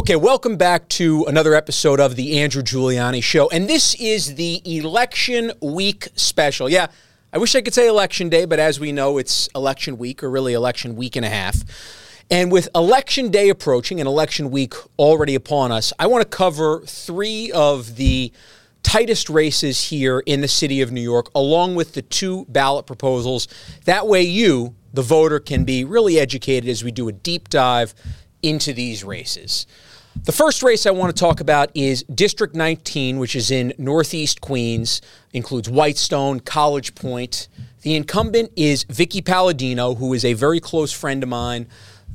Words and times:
Okay, 0.00 0.16
welcome 0.16 0.56
back 0.56 0.88
to 0.88 1.26
another 1.26 1.54
episode 1.54 2.00
of 2.00 2.16
the 2.16 2.40
Andrew 2.40 2.62
Giuliani 2.62 3.22
Show. 3.22 3.50
And 3.50 3.68
this 3.68 3.94
is 3.96 4.36
the 4.36 4.62
election 4.64 5.52
week 5.60 6.08
special. 6.14 6.70
Yeah, 6.70 6.86
I 7.34 7.36
wish 7.36 7.54
I 7.54 7.60
could 7.60 7.74
say 7.74 7.86
election 7.86 8.30
day, 8.30 8.46
but 8.46 8.58
as 8.58 8.80
we 8.80 8.92
know, 8.92 9.18
it's 9.18 9.50
election 9.54 9.98
week, 9.98 10.22
or 10.24 10.30
really 10.30 10.54
election 10.54 10.96
week 10.96 11.16
and 11.16 11.26
a 11.26 11.28
half. 11.28 11.62
And 12.30 12.50
with 12.50 12.70
election 12.74 13.30
day 13.30 13.50
approaching 13.50 14.00
and 14.00 14.06
election 14.08 14.50
week 14.50 14.72
already 14.98 15.34
upon 15.34 15.70
us, 15.70 15.92
I 15.98 16.06
want 16.06 16.22
to 16.22 16.28
cover 16.34 16.80
three 16.86 17.52
of 17.52 17.96
the 17.96 18.32
tightest 18.82 19.28
races 19.28 19.90
here 19.90 20.20
in 20.20 20.40
the 20.40 20.48
city 20.48 20.80
of 20.80 20.90
New 20.90 21.02
York, 21.02 21.30
along 21.34 21.74
with 21.74 21.92
the 21.92 22.00
two 22.00 22.46
ballot 22.48 22.86
proposals. 22.86 23.48
That 23.84 24.06
way, 24.06 24.22
you, 24.22 24.74
the 24.94 25.02
voter, 25.02 25.40
can 25.40 25.64
be 25.64 25.84
really 25.84 26.18
educated 26.18 26.70
as 26.70 26.82
we 26.82 26.90
do 26.90 27.06
a 27.08 27.12
deep 27.12 27.50
dive 27.50 27.94
into 28.42 28.72
these 28.72 29.04
races. 29.04 29.66
The 30.16 30.32
first 30.32 30.64
race 30.64 30.86
I 30.86 30.90
want 30.90 31.14
to 31.14 31.18
talk 31.18 31.40
about 31.40 31.70
is 31.72 32.02
District 32.02 32.54
19, 32.54 33.18
which 33.18 33.36
is 33.36 33.52
in 33.52 33.72
Northeast 33.78 34.40
Queens, 34.40 35.00
includes 35.32 35.70
Whitestone, 35.70 36.40
College 36.40 36.96
Point. 36.96 37.46
The 37.82 37.94
incumbent 37.94 38.50
is 38.56 38.84
Vickie 38.86 39.24
Paladino, 39.24 39.94
who 39.94 40.12
is 40.12 40.24
a 40.24 40.32
very 40.32 40.58
close 40.58 40.92
friend 40.92 41.22
of 41.22 41.28
mine, 41.28 41.68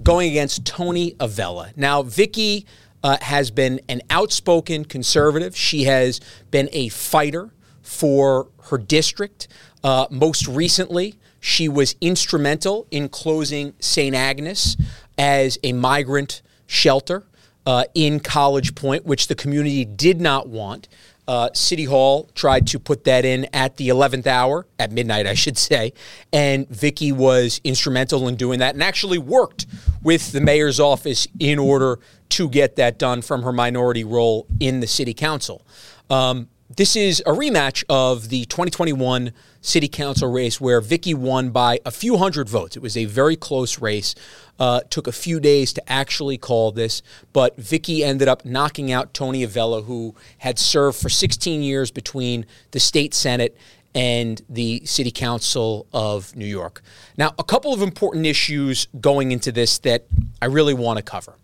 going 0.04 0.30
against 0.30 0.66
Tony 0.66 1.16
Avella. 1.22 1.72
Now, 1.78 2.04
Vickie 2.04 2.66
uh, 3.02 3.18
has 3.22 3.50
been 3.50 3.80
an 3.88 4.02
outspoken 4.10 4.84
conservative. 4.84 5.56
She 5.56 5.86
has 5.86 6.20
been 6.52 6.68
a 6.74 6.90
fighter 6.90 7.52
for 7.82 8.50
her 8.64 8.78
district. 8.78 9.48
Uh, 9.86 10.08
most 10.12 10.48
recently, 10.48 11.16
she 11.40 11.70
was 11.70 11.96
instrumental 12.02 12.88
in 12.92 13.08
closing 13.08 13.74
St. 13.80 14.14
Agnes 14.14 14.76
as 15.18 15.58
a 15.64 15.72
migrant 15.72 16.42
shelter 16.68 17.24
uh, 17.66 17.86
in 17.94 18.20
College 18.20 18.76
Point, 18.76 19.06
which 19.06 19.28
the 19.28 19.36
community 19.36 19.86
did 19.86 20.22
not 20.22 20.48
want. 20.48 20.88
Uh, 21.28 21.50
City 21.54 21.86
Hall 21.86 22.30
tried 22.36 22.68
to 22.68 22.80
put 22.80 23.04
that 23.06 23.26
in 23.26 23.48
at 23.52 23.78
the 23.78 23.90
11th 23.90 24.28
hour, 24.28 24.68
at 24.78 24.92
midnight, 24.92 25.26
I 25.26 25.34
should 25.34 25.58
say, 25.58 25.94
and 26.32 26.68
Vickie 26.70 27.12
was 27.12 27.60
instrumental 27.64 28.28
in 28.28 28.36
doing 28.36 28.60
that 28.60 28.76
and 28.76 28.84
actually 28.84 29.18
worked 29.18 29.66
with 30.04 30.32
the 30.34 30.42
mayor's 30.42 30.80
office 30.80 31.28
in 31.40 31.58
order 31.58 32.00
to 32.30 32.48
get 32.48 32.76
that 32.76 33.00
done 33.00 33.24
from 33.24 33.42
her 33.42 33.52
minority 33.52 34.04
role 34.04 34.46
in 34.60 34.82
the 34.82 34.88
city 34.88 35.16
council. 35.16 35.66
Um, 36.12 36.48
this 36.70 36.96
is 36.96 37.22
a 37.22 37.32
rematch 37.32 37.84
of 37.90 38.30
the 38.30 38.46
2021 38.46 39.32
city 39.62 39.88
council 39.88 40.32
race 40.32 40.60
where 40.60 40.82
Vickie 40.82 41.14
won 41.14 41.52
by 41.52 41.80
a 41.86 41.92
few 41.92 42.18
hundred 42.18 42.50
votes. 42.50 42.76
It 42.76 42.82
was 42.82 42.98
a 42.98 43.06
very 43.06 43.36
close 43.36 43.80
race. 43.80 44.16
Uh, 44.58 44.82
took 44.90 45.06
a 45.06 45.12
few 45.12 45.40
days 45.40 45.74
to 45.74 45.92
actually 45.92 46.38
call 46.38 46.72
this, 46.72 47.04
but 47.34 47.60
Vickie 47.60 48.02
ended 48.02 48.28
up 48.28 48.46
knocking 48.46 48.92
out 48.92 49.14
Tony 49.14 49.44
Avella, 49.44 49.84
who 49.84 50.16
had 50.40 50.58
served 50.58 50.98
for 50.98 51.10
16 51.10 51.62
years 51.62 51.92
between 51.92 52.46
the 52.72 52.80
state 52.80 53.14
senate 53.14 53.56
and 53.94 54.42
the 54.50 54.82
City 54.86 55.12
Council 55.12 55.88
of 55.94 56.36
New 56.36 56.46
York. 56.46 56.82
Now, 57.18 57.34
a 57.38 57.44
couple 57.44 57.74
of 57.74 57.82
important 57.82 58.26
issues 58.26 58.88
going 59.00 59.32
into 59.32 59.52
this 59.52 59.78
that 59.80 60.06
I 60.42 60.48
really 60.48 60.74
want 60.74 60.98
to 60.98 61.04
cover. 61.04 61.36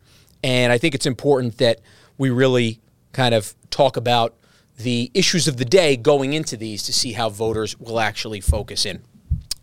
And 0.43 0.71
I 0.71 0.77
think 0.77 0.95
it's 0.95 1.05
important 1.05 1.59
that 1.59 1.79
we 2.17 2.29
really 2.29 2.79
kind 3.13 3.35
of 3.35 3.53
talk 3.69 3.97
about 3.97 4.35
the 4.77 5.11
issues 5.13 5.47
of 5.47 5.57
the 5.57 5.65
day 5.65 5.95
going 5.95 6.33
into 6.33 6.57
these 6.57 6.83
to 6.83 6.93
see 6.93 7.13
how 7.13 7.29
voters 7.29 7.79
will 7.79 7.99
actually 7.99 8.41
focus 8.41 8.85
in. 8.85 9.01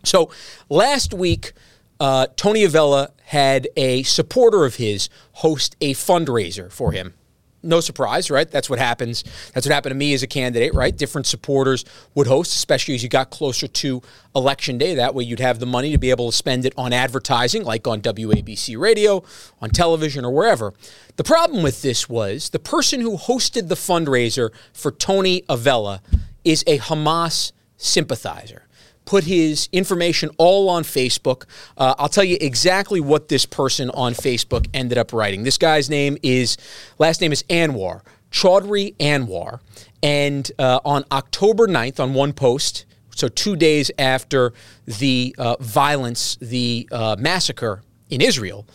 So 0.03 0.31
last 0.69 1.13
week, 1.13 1.53
uh, 1.99 2.27
Tony 2.35 2.63
Avella 2.63 3.11
had 3.25 3.67
a 3.75 4.03
supporter 4.03 4.65
of 4.65 4.75
his 4.75 5.09
host 5.33 5.75
a 5.81 5.93
fundraiser 5.93 6.71
for 6.71 6.93
him 6.93 7.13
no 7.61 7.79
surprise, 7.79 8.31
right? 8.31 8.49
That's 8.49 8.69
what 8.69 8.79
happens. 8.79 9.23
That's 9.53 9.65
what 9.65 9.73
happened 9.73 9.91
to 9.91 9.97
me 9.97 10.13
as 10.13 10.23
a 10.23 10.27
candidate, 10.27 10.73
right? 10.73 10.95
Different 10.95 11.27
supporters 11.27 11.85
would 12.15 12.27
host, 12.27 12.53
especially 12.55 12.95
as 12.95 13.03
you 13.03 13.09
got 13.09 13.29
closer 13.29 13.67
to 13.67 14.01
election 14.35 14.77
day. 14.77 14.95
That 14.95 15.13
way 15.13 15.23
you'd 15.23 15.39
have 15.39 15.59
the 15.59 15.65
money 15.65 15.91
to 15.91 15.97
be 15.97 16.09
able 16.09 16.31
to 16.31 16.35
spend 16.35 16.65
it 16.65 16.73
on 16.77 16.93
advertising, 16.93 17.63
like 17.63 17.87
on 17.87 18.01
WABC 18.01 18.79
radio, 18.79 19.23
on 19.61 19.69
television, 19.69 20.23
or 20.25 20.31
wherever. 20.31 20.73
The 21.17 21.23
problem 21.23 21.63
with 21.63 21.81
this 21.81 22.07
was 22.07 22.49
the 22.49 22.59
person 22.59 23.01
who 23.01 23.17
hosted 23.17 23.67
the 23.67 23.75
fundraiser 23.75 24.51
for 24.73 24.91
Tony 24.91 25.43
Avella 25.49 26.01
is 26.43 26.63
a 26.65 26.77
Hamas 26.77 27.51
sympathizer 27.75 28.63
put 29.09 29.23
his 29.23 29.67
information 29.71 30.29
all 30.37 30.69
on 30.69 30.83
Facebook. 30.83 31.45
Uh, 31.75 31.95
I'll 31.97 32.09
tell 32.09 32.23
you 32.23 32.37
exactly 32.39 33.01
what 33.01 33.27
this 33.27 33.43
person 33.43 33.89
on 33.89 34.13
Facebook 34.13 34.67
ended 34.71 34.99
up 34.99 35.11
writing. 35.13 35.41
This 35.41 35.57
guy's 35.57 35.89
name 35.89 36.15
is, 36.21 36.57
last 36.99 37.19
name 37.19 37.31
is 37.31 37.41
Anwar, 37.49 38.01
Chaudhry 38.31 38.95
Anwar. 38.97 39.61
And 40.03 40.51
uh, 40.59 40.81
on 40.85 41.05
October 41.11 41.67
9th, 41.67 41.99
on 41.99 42.13
one 42.13 42.33
post, 42.33 42.85
so 43.15 43.27
two 43.27 43.55
days 43.55 43.89
after 43.97 44.53
the 44.85 45.35
uh, 45.39 45.55
violence, 45.59 46.37
the 46.39 46.87
uh, 46.91 47.15
massacre 47.17 47.81
in 48.11 48.21
Israel, 48.21 48.67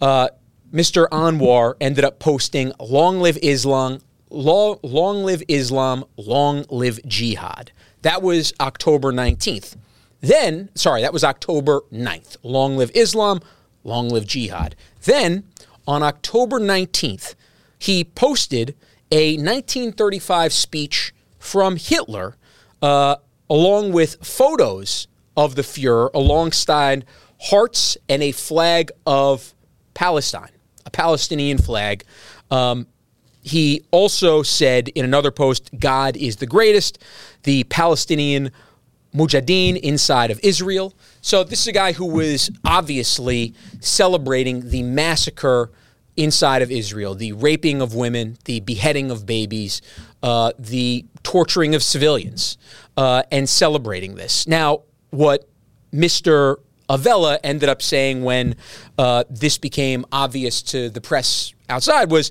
uh, 0.00 0.28
Mr. 0.72 1.08
Anwar 1.08 1.74
ended 1.80 2.04
up 2.04 2.20
posting, 2.20 2.70
Long 2.78 3.18
live 3.18 3.36
Islam, 3.42 3.98
long, 4.30 4.78
long 4.84 5.24
live 5.24 5.42
Islam, 5.48 6.04
long 6.16 6.66
live 6.70 7.00
jihad. 7.04 7.72
That 8.02 8.22
was 8.22 8.52
October 8.60 9.12
19th. 9.12 9.76
Then, 10.20 10.68
sorry, 10.74 11.02
that 11.02 11.12
was 11.12 11.24
October 11.24 11.82
9th. 11.92 12.36
Long 12.42 12.76
live 12.76 12.90
Islam, 12.94 13.40
long 13.82 14.08
live 14.08 14.26
jihad. 14.26 14.76
Then, 15.04 15.44
on 15.86 16.02
October 16.02 16.60
19th, 16.60 17.34
he 17.78 18.04
posted 18.04 18.76
a 19.10 19.32
1935 19.36 20.52
speech 20.52 21.12
from 21.38 21.76
Hitler, 21.76 22.36
uh, 22.80 23.16
along 23.50 23.92
with 23.92 24.24
photos 24.24 25.08
of 25.36 25.54
the 25.56 25.62
Fuhrer, 25.62 26.10
alongside 26.14 27.04
hearts 27.40 27.96
and 28.08 28.22
a 28.22 28.32
flag 28.32 28.92
of 29.06 29.54
Palestine, 29.94 30.52
a 30.86 30.90
Palestinian 30.90 31.58
flag. 31.58 32.04
Um, 32.50 32.86
he 33.42 33.82
also 33.90 34.42
said 34.42 34.88
in 34.90 35.04
another 35.04 35.32
post, 35.32 35.70
God 35.78 36.16
is 36.16 36.36
the 36.36 36.46
greatest. 36.46 36.98
The 37.42 37.64
Palestinian 37.64 38.50
Mujahideen 39.14 39.78
inside 39.78 40.30
of 40.30 40.40
Israel. 40.42 40.94
So 41.20 41.44
this 41.44 41.60
is 41.60 41.66
a 41.66 41.72
guy 41.72 41.92
who 41.92 42.06
was 42.06 42.50
obviously 42.64 43.54
celebrating 43.80 44.70
the 44.70 44.82
massacre 44.82 45.70
inside 46.16 46.62
of 46.62 46.70
Israel, 46.70 47.14
the 47.14 47.32
raping 47.32 47.80
of 47.80 47.94
women, 47.94 48.36
the 48.44 48.60
beheading 48.60 49.10
of 49.10 49.26
babies, 49.26 49.82
uh, 50.22 50.52
the 50.58 51.04
torturing 51.22 51.74
of 51.74 51.82
civilians, 51.82 52.58
uh, 52.96 53.22
and 53.30 53.48
celebrating 53.48 54.14
this. 54.14 54.46
Now, 54.46 54.82
what 55.10 55.48
Mr. 55.92 56.56
Avella 56.88 57.38
ended 57.42 57.68
up 57.68 57.80
saying 57.80 58.22
when 58.22 58.56
uh, 58.98 59.24
this 59.30 59.58
became 59.58 60.04
obvious 60.12 60.62
to 60.62 60.90
the 60.90 61.00
press 61.00 61.54
outside 61.68 62.10
was 62.10 62.30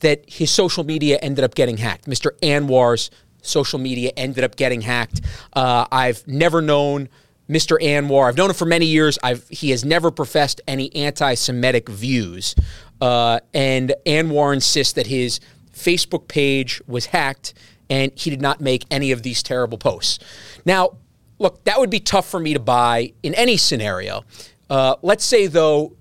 that 0.00 0.24
his 0.28 0.50
social 0.50 0.84
media 0.84 1.18
ended 1.22 1.44
up 1.44 1.54
getting 1.54 1.76
hacked. 1.76 2.06
Mr. 2.06 2.32
Anwar's 2.42 3.10
social 3.42 3.78
media 3.78 4.10
ended 4.16 4.44
up 4.44 4.56
getting 4.56 4.80
hacked. 4.80 5.20
Uh, 5.52 5.86
I've 5.92 6.26
never 6.26 6.62
known 6.62 7.08
Mr. 7.48 7.80
Anwar. 7.80 8.28
I've 8.28 8.36
known 8.36 8.50
him 8.50 8.56
for 8.56 8.64
many 8.64 8.86
years. 8.86 9.18
I've, 9.22 9.46
he 9.48 9.70
has 9.70 9.84
never 9.84 10.10
professed 10.10 10.60
any 10.66 10.94
anti 10.96 11.34
Semitic 11.34 11.88
views. 11.88 12.54
Uh, 13.00 13.40
and 13.52 13.94
Anwar 14.06 14.54
insists 14.54 14.94
that 14.94 15.08
his 15.08 15.40
Facebook 15.74 16.28
page 16.28 16.80
was 16.86 17.06
hacked 17.06 17.54
and 17.90 18.12
he 18.14 18.30
did 18.30 18.40
not 18.40 18.60
make 18.60 18.84
any 18.90 19.10
of 19.12 19.22
these 19.22 19.42
terrible 19.42 19.76
posts. 19.76 20.18
Now, 20.64 20.96
look, 21.38 21.64
that 21.64 21.78
would 21.78 21.90
be 21.90 22.00
tough 22.00 22.28
for 22.28 22.40
me 22.40 22.54
to 22.54 22.60
buy 22.60 23.12
in 23.22 23.34
any 23.34 23.56
scenario. 23.56 24.24
Uh, 24.70 24.96
let's 25.02 25.24
say, 25.24 25.46
though, 25.46 25.96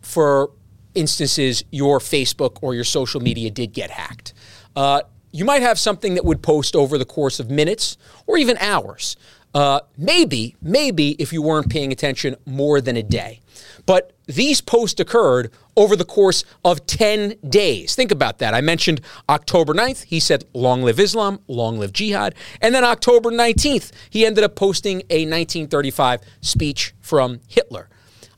for 0.00 0.50
instances, 0.94 1.64
your 1.70 1.98
Facebook 1.98 2.58
or 2.62 2.74
your 2.74 2.84
social 2.84 3.20
media 3.20 3.50
did 3.50 3.72
get 3.72 3.90
hacked. 3.90 4.32
Uh, 4.74 5.02
you 5.34 5.44
might 5.44 5.62
have 5.62 5.80
something 5.80 6.14
that 6.14 6.24
would 6.24 6.42
post 6.42 6.76
over 6.76 6.96
the 6.96 7.04
course 7.04 7.40
of 7.40 7.50
minutes 7.50 7.96
or 8.24 8.38
even 8.38 8.56
hours. 8.58 9.16
Uh, 9.52 9.80
maybe, 9.98 10.54
maybe 10.62 11.10
if 11.18 11.32
you 11.32 11.42
weren't 11.42 11.68
paying 11.68 11.90
attention 11.90 12.36
more 12.46 12.80
than 12.80 12.96
a 12.96 13.02
day. 13.02 13.40
But 13.84 14.12
these 14.26 14.60
posts 14.60 15.00
occurred 15.00 15.50
over 15.76 15.96
the 15.96 16.04
course 16.04 16.44
of 16.64 16.86
10 16.86 17.34
days. 17.48 17.96
Think 17.96 18.12
about 18.12 18.38
that. 18.38 18.54
I 18.54 18.60
mentioned 18.60 19.00
October 19.28 19.74
9th. 19.74 20.04
He 20.04 20.20
said, 20.20 20.44
Long 20.54 20.84
live 20.84 21.00
Islam, 21.00 21.40
long 21.48 21.80
live 21.80 21.92
jihad. 21.92 22.36
And 22.60 22.72
then 22.72 22.84
October 22.84 23.32
19th, 23.32 23.90
he 24.08 24.24
ended 24.24 24.44
up 24.44 24.54
posting 24.54 24.98
a 25.10 25.26
1935 25.26 26.20
speech 26.42 26.94
from 27.00 27.40
Hitler. 27.48 27.88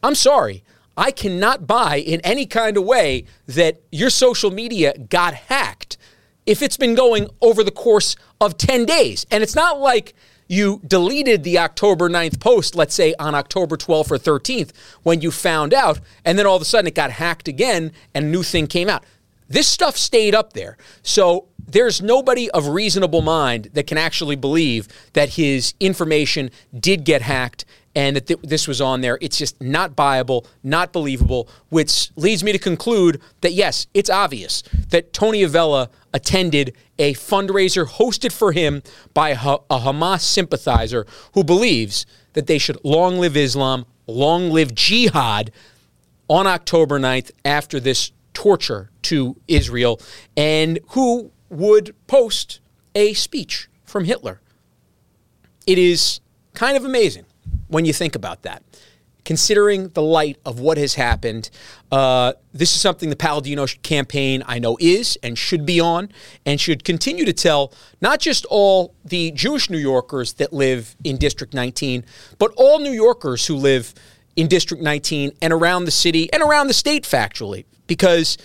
I'm 0.02 0.14
sorry. 0.14 0.64
I 0.96 1.10
cannot 1.10 1.66
buy 1.66 1.96
in 1.96 2.22
any 2.22 2.46
kind 2.46 2.78
of 2.78 2.84
way 2.84 3.26
that 3.46 3.82
your 3.92 4.08
social 4.08 4.50
media 4.50 4.96
got 4.96 5.34
hacked 5.34 5.75
if 6.46 6.62
it's 6.62 6.76
been 6.76 6.94
going 6.94 7.28
over 7.40 7.62
the 7.62 7.70
course 7.70 8.16
of 8.40 8.56
10 8.56 8.84
days. 8.84 9.26
And 9.30 9.42
it's 9.42 9.54
not 9.54 9.80
like 9.80 10.14
you 10.48 10.80
deleted 10.86 11.42
the 11.42 11.58
October 11.58 12.08
9th 12.08 12.40
post, 12.40 12.74
let's 12.74 12.94
say 12.94 13.14
on 13.18 13.34
October 13.34 13.76
12th 13.76 14.10
or 14.12 14.18
13th, 14.18 14.70
when 15.02 15.20
you 15.20 15.30
found 15.30 15.74
out, 15.74 16.00
and 16.24 16.38
then 16.38 16.46
all 16.46 16.56
of 16.56 16.62
a 16.62 16.66
sudden 16.66 16.86
it 16.86 16.94
got 16.94 17.10
hacked 17.10 17.48
again 17.48 17.92
and 18.14 18.26
a 18.26 18.28
new 18.28 18.42
thing 18.42 18.66
came 18.66 18.88
out. 18.88 19.04
This 19.48 19.68
stuff 19.68 19.96
stayed 19.96 20.34
up 20.34 20.52
there. 20.54 20.76
So 21.02 21.46
there's 21.68 22.00
nobody 22.00 22.50
of 22.50 22.68
reasonable 22.68 23.22
mind 23.22 23.70
that 23.74 23.86
can 23.86 23.98
actually 23.98 24.36
believe 24.36 24.88
that 25.12 25.30
his 25.30 25.74
information 25.80 26.50
did 26.78 27.04
get 27.04 27.22
hacked 27.22 27.64
and 27.94 28.14
that 28.16 28.26
th- 28.26 28.40
this 28.42 28.68
was 28.68 28.80
on 28.80 29.00
there. 29.00 29.18
It's 29.20 29.38
just 29.38 29.60
not 29.60 29.92
viable, 29.92 30.46
not 30.62 30.92
believable, 30.92 31.48
which 31.70 32.10
leads 32.16 32.44
me 32.44 32.52
to 32.52 32.58
conclude 32.58 33.20
that 33.40 33.52
yes, 33.52 33.86
it's 33.94 34.10
obvious 34.10 34.62
that 34.90 35.12
Tony 35.12 35.42
Avella 35.42 35.90
attended 36.16 36.74
a 36.98 37.12
fundraiser 37.12 37.86
hosted 37.86 38.32
for 38.32 38.52
him 38.52 38.82
by 39.12 39.30
a, 39.30 39.36
Hamas 39.36 40.22
sympathizer 40.22 41.06
who 41.34 41.44
believes 41.44 42.06
that 42.32 42.46
they 42.46 42.56
should 42.56 42.78
long 42.82 43.18
live 43.18 43.36
Islam, 43.36 43.84
long 44.06 44.50
live 44.50 44.74
jihad 44.74 45.52
on 46.26 46.46
October 46.46 46.98
9th 46.98 47.32
after 47.44 47.78
this 47.78 48.12
torture 48.32 48.90
to 49.02 49.36
Israel, 49.46 50.00
and 50.38 50.78
who 50.88 51.30
would 51.50 51.94
post 52.06 52.60
a 52.94 53.12
speech 53.12 53.68
from 53.84 54.06
Hitler. 54.06 54.40
It 55.66 55.76
is 55.76 56.20
kind 56.54 56.78
of 56.78 56.84
amazing 56.86 57.26
when 57.68 57.84
you 57.84 57.92
think 57.92 58.14
about 58.16 58.42
that. 58.42 58.62
Considering 59.26 59.88
the 59.88 60.02
light 60.02 60.38
of 60.46 60.60
what 60.60 60.78
has 60.78 60.94
happened, 60.94 61.50
uh, 61.90 62.32
this 62.54 62.76
is 62.76 62.80
something 62.80 63.10
the 63.10 63.16
Paladino 63.16 63.66
campaign 63.82 64.44
I 64.46 64.60
know 64.60 64.78
is 64.80 65.18
and 65.20 65.36
should 65.36 65.66
be 65.66 65.80
on 65.80 66.10
and 66.46 66.60
should 66.60 66.84
continue 66.84 67.24
to 67.24 67.32
tell 67.32 67.72
not 68.00 68.20
just 68.20 68.44
all 68.46 68.94
the 69.04 69.32
Jewish 69.32 69.68
New 69.68 69.78
Yorkers 69.78 70.34
that 70.34 70.52
live 70.52 70.94
in 71.02 71.16
District 71.16 71.52
19, 71.52 72.04
but 72.38 72.52
all 72.56 72.78
New 72.78 72.92
Yorkers 72.92 73.46
who 73.48 73.56
live 73.56 73.94
in 74.36 74.46
District 74.46 74.80
19 74.80 75.32
and 75.42 75.52
around 75.52 75.86
the 75.86 75.90
city 75.90 76.32
and 76.32 76.40
around 76.40 76.68
the 76.68 76.74
state, 76.74 77.02
factually, 77.02 77.64
because 77.88 78.38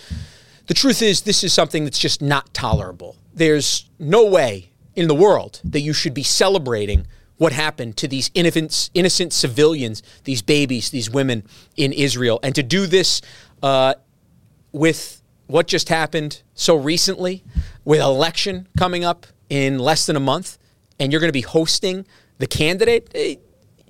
the 0.66 0.74
truth 0.74 1.00
is 1.00 1.22
this 1.22 1.44
is 1.44 1.52
something 1.52 1.84
that's 1.84 1.98
just 1.98 2.20
not 2.20 2.52
tolerable. 2.52 3.14
There's 3.32 3.88
no 4.00 4.26
way 4.26 4.72
in 4.96 5.06
the 5.06 5.14
world 5.14 5.60
that 5.62 5.80
you 5.80 5.92
should 5.92 6.12
be 6.12 6.24
celebrating 6.24 7.06
what 7.42 7.52
happened 7.52 7.96
to 7.96 8.06
these 8.06 8.30
innocent, 8.34 8.88
innocent 8.94 9.32
civilians, 9.32 10.00
these 10.22 10.42
babies, 10.42 10.90
these 10.90 11.10
women 11.10 11.42
in 11.76 11.92
Israel. 11.92 12.38
And 12.40 12.54
to 12.54 12.62
do 12.62 12.86
this 12.86 13.20
uh, 13.64 13.94
with 14.70 15.20
what 15.48 15.66
just 15.66 15.88
happened 15.88 16.40
so 16.54 16.76
recently, 16.76 17.42
with 17.84 18.00
election 18.00 18.68
coming 18.78 19.04
up 19.04 19.26
in 19.48 19.80
less 19.80 20.06
than 20.06 20.14
a 20.14 20.20
month, 20.20 20.56
and 21.00 21.10
you're 21.10 21.20
going 21.20 21.30
to 21.30 21.32
be 21.32 21.40
hosting 21.40 22.06
the 22.38 22.46
candidate, 22.46 23.10
eh, 23.12 23.34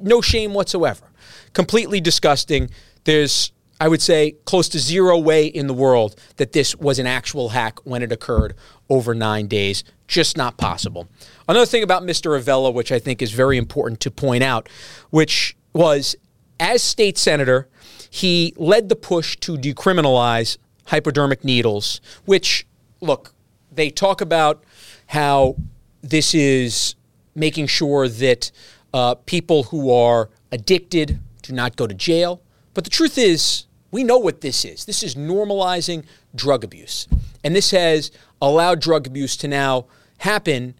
no 0.00 0.22
shame 0.22 0.54
whatsoever. 0.54 1.04
Completely 1.52 2.00
disgusting. 2.00 2.70
There's 3.04 3.52
I 3.82 3.88
would 3.88 4.00
say 4.00 4.36
close 4.44 4.68
to 4.68 4.78
zero 4.78 5.18
way 5.18 5.44
in 5.44 5.66
the 5.66 5.74
world 5.74 6.14
that 6.36 6.52
this 6.52 6.76
was 6.76 7.00
an 7.00 7.08
actual 7.08 7.48
hack 7.48 7.80
when 7.84 8.00
it 8.00 8.12
occurred 8.12 8.54
over 8.88 9.12
nine 9.12 9.48
days. 9.48 9.82
Just 10.06 10.36
not 10.36 10.56
possible. 10.56 11.08
Another 11.48 11.66
thing 11.66 11.82
about 11.82 12.04
Mr. 12.04 12.36
Avella, 12.38 12.70
which 12.70 12.92
I 12.92 13.00
think 13.00 13.20
is 13.20 13.32
very 13.32 13.58
important 13.58 13.98
to 14.02 14.10
point 14.12 14.44
out, 14.44 14.68
which 15.10 15.56
was 15.72 16.14
as 16.60 16.80
state 16.80 17.18
senator, 17.18 17.68
he 18.08 18.54
led 18.56 18.88
the 18.88 18.94
push 18.94 19.34
to 19.38 19.56
decriminalize 19.56 20.58
hypodermic 20.86 21.42
needles, 21.42 22.00
which, 22.24 22.64
look, 23.00 23.34
they 23.72 23.90
talk 23.90 24.20
about 24.20 24.62
how 25.06 25.56
this 26.02 26.36
is 26.36 26.94
making 27.34 27.66
sure 27.66 28.06
that 28.06 28.52
uh, 28.94 29.16
people 29.16 29.64
who 29.64 29.90
are 29.90 30.30
addicted 30.52 31.18
do 31.42 31.52
not 31.52 31.74
go 31.74 31.88
to 31.88 31.94
jail. 31.94 32.40
But 32.74 32.84
the 32.84 32.90
truth 32.90 33.18
is, 33.18 33.66
we 33.92 34.02
know 34.02 34.18
what 34.18 34.40
this 34.40 34.64
is. 34.64 34.86
This 34.86 35.04
is 35.04 35.14
normalizing 35.14 36.04
drug 36.34 36.64
abuse. 36.64 37.06
And 37.44 37.54
this 37.54 37.70
has 37.70 38.10
allowed 38.40 38.80
drug 38.80 39.06
abuse 39.06 39.36
to 39.36 39.48
now 39.48 39.86
happen 40.18 40.74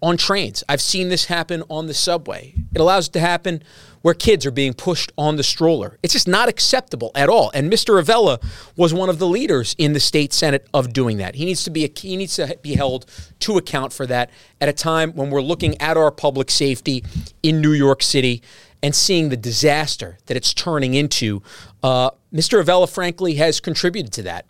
on 0.00 0.16
trains. 0.16 0.62
I've 0.68 0.80
seen 0.80 1.08
this 1.08 1.24
happen 1.24 1.64
on 1.68 1.86
the 1.86 1.94
subway. 1.94 2.54
It 2.72 2.80
allows 2.80 3.08
it 3.08 3.12
to 3.14 3.20
happen 3.20 3.62
where 4.02 4.14
kids 4.14 4.46
are 4.46 4.52
being 4.52 4.74
pushed 4.74 5.10
on 5.18 5.36
the 5.36 5.42
stroller. 5.42 5.98
It's 6.02 6.12
just 6.12 6.28
not 6.28 6.48
acceptable 6.48 7.10
at 7.16 7.28
all. 7.28 7.50
And 7.52 7.72
Mr. 7.72 7.98
Avella 7.98 8.38
was 8.76 8.94
one 8.94 9.08
of 9.08 9.18
the 9.18 9.26
leaders 9.26 9.74
in 9.76 9.92
the 9.92 10.00
state 10.00 10.32
senate 10.32 10.68
of 10.72 10.92
doing 10.92 11.16
that. 11.16 11.34
He 11.34 11.44
needs 11.44 11.64
to 11.64 11.70
be 11.70 11.84
a, 11.84 11.90
he 11.96 12.16
needs 12.16 12.36
to 12.36 12.56
be 12.62 12.74
held 12.74 13.06
to 13.40 13.56
account 13.56 13.92
for 13.92 14.06
that 14.06 14.30
at 14.60 14.68
a 14.68 14.72
time 14.72 15.12
when 15.14 15.30
we're 15.30 15.42
looking 15.42 15.80
at 15.80 15.96
our 15.96 16.12
public 16.12 16.50
safety 16.50 17.04
in 17.42 17.60
New 17.60 17.72
York 17.72 18.02
City 18.02 18.42
and 18.82 18.94
seeing 18.94 19.28
the 19.28 19.36
disaster 19.36 20.18
that 20.26 20.36
it's 20.36 20.54
turning 20.54 20.94
into. 20.94 21.42
Uh, 21.82 22.10
Mr. 22.32 22.60
Avella, 22.60 22.86
frankly, 22.86 23.34
has 23.34 23.60
contributed 23.60 24.12
to 24.12 24.22
that 24.22 24.46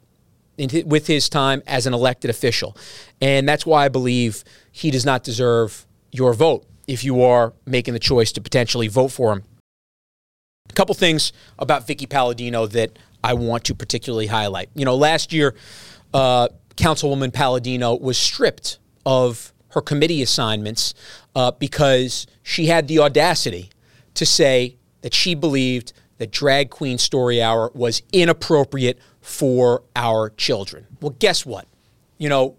with 0.85 1.07
his 1.07 1.29
time 1.29 1.63
as 1.67 1.87
an 1.87 1.95
elected 1.95 2.31
official. 2.31 2.77
And 3.21 3.49
that's 3.49 3.65
why 3.65 3.85
I 3.85 3.89
believe 3.89 4.43
he 4.73 4.91
does 4.91 5.07
not 5.07 5.23
deserve 5.23 5.87
your 6.11 6.35
vote 6.35 6.67
if 6.87 7.05
you 7.05 7.23
are 7.23 7.53
making 7.65 7.95
the 7.95 8.01
choice 8.01 8.33
to 8.33 8.41
potentially 8.41 8.89
vote 8.89 9.09
for 9.09 9.33
him. 9.33 9.45
A 10.69 10.73
couple 10.73 10.95
things 10.95 11.33
about 11.59 11.87
Vickie 11.87 12.09
Paladino 12.09 12.67
that 12.67 12.99
I 13.23 13.35
want 13.35 13.65
to 13.65 13.75
particularly 13.75 14.27
highlight. 14.27 14.69
You 14.75 14.85
know, 14.85 14.97
last 14.97 15.33
year, 15.33 15.55
uh, 16.13 16.49
Councilwoman 16.77 17.33
Paladino 17.33 17.97
was 17.97 18.19
stripped 18.19 18.79
of 19.07 19.53
her 19.71 19.81
committee 19.81 20.23
assignments 20.23 20.95
uh, 21.35 21.51
because 21.53 22.27
she 22.43 22.67
had 22.67 22.89
the 22.89 22.99
audacity 22.99 23.71
to 24.15 24.27
say 24.27 24.77
that 25.03 25.15
she 25.15 25.35
believed 25.35 25.93
that 26.19 26.31
Drag 26.31 26.71
Queen 26.71 26.99
Story 26.99 27.41
Hour 27.41 27.71
was 27.75 28.03
inappropriate 28.13 28.99
for 29.21 29.83
our 29.95 30.31
children. 30.31 30.87
Well, 31.01 31.15
guess 31.19 31.47
what? 31.47 31.67
You 32.19 32.29
know, 32.29 32.57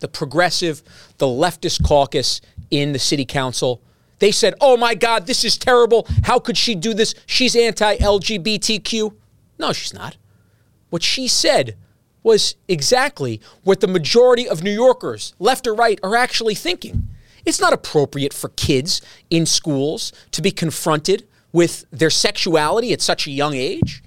the 0.00 0.08
progressive, 0.08 0.82
the 1.18 1.26
leftist 1.26 1.84
caucus 1.84 2.40
in 2.70 2.92
the 2.92 2.98
city 2.98 3.24
council, 3.24 3.82
they 4.18 4.32
said, 4.32 4.54
oh 4.60 4.76
my 4.76 4.94
God, 4.94 5.26
this 5.26 5.44
is 5.44 5.58
terrible. 5.58 6.06
How 6.24 6.38
could 6.38 6.56
she 6.56 6.74
do 6.74 6.94
this? 6.94 7.14
She's 7.26 7.56
anti 7.56 7.96
LGBTQ. 7.96 9.14
No, 9.58 9.72
she's 9.72 9.92
not. 9.92 10.16
What 10.90 11.02
she 11.02 11.28
said 11.28 11.76
was 12.22 12.54
exactly 12.68 13.40
what 13.64 13.80
the 13.80 13.88
majority 13.88 14.48
of 14.48 14.62
New 14.62 14.70
Yorkers, 14.72 15.34
left 15.38 15.66
or 15.66 15.74
right, 15.74 15.98
are 16.02 16.16
actually 16.16 16.54
thinking. 16.54 17.08
It's 17.44 17.60
not 17.60 17.72
appropriate 17.72 18.32
for 18.32 18.50
kids 18.50 19.02
in 19.30 19.46
schools 19.46 20.12
to 20.30 20.42
be 20.42 20.50
confronted 20.50 21.26
with 21.52 21.84
their 21.90 22.10
sexuality 22.10 22.92
at 22.92 23.00
such 23.00 23.26
a 23.26 23.30
young 23.30 23.54
age, 23.54 24.02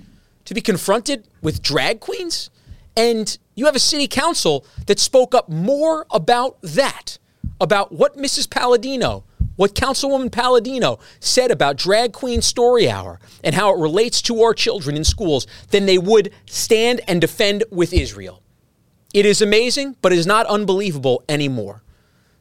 to 0.46 0.54
be 0.54 0.62
confronted 0.62 1.28
with 1.42 1.62
drag 1.62 2.00
queens. 2.00 2.50
And 2.98 3.38
you 3.56 3.66
have 3.66 3.76
a 3.76 3.80
city 3.80 4.08
council 4.08 4.66
that 4.88 5.00
spoke 5.00 5.36
up 5.36 5.50
more 5.50 6.06
about 6.12 6.62
that, 6.62 7.18
about 7.60 7.92
what 7.92 8.18
Mrs. 8.18 8.50
Paladino, 8.50 9.24
what 9.56 9.76
Councilwoman 9.76 10.32
Paladino 10.32 11.00
said 11.20 11.52
about 11.52 11.78
Drag 11.78 12.14
Queen 12.14 12.42
Story 12.42 12.90
Hour 12.90 13.20
and 13.44 13.56
how 13.56 13.74
it 13.74 13.80
relates 13.80 14.22
to 14.24 14.42
our 14.42 14.54
children 14.54 14.98
in 14.98 15.04
schools 15.04 15.48
than 15.72 15.86
they 15.86 15.98
would 15.98 16.32
stand 16.46 17.02
and 17.08 17.22
defend 17.22 17.64
with 17.70 17.94
Israel. 17.94 18.42
It 19.14 19.26
is 19.26 19.42
amazing, 19.42 19.96
but 20.02 20.12
it 20.12 20.20
is 20.20 20.28
not 20.28 20.46
unbelievable 20.48 21.24
anymore. 21.30 21.84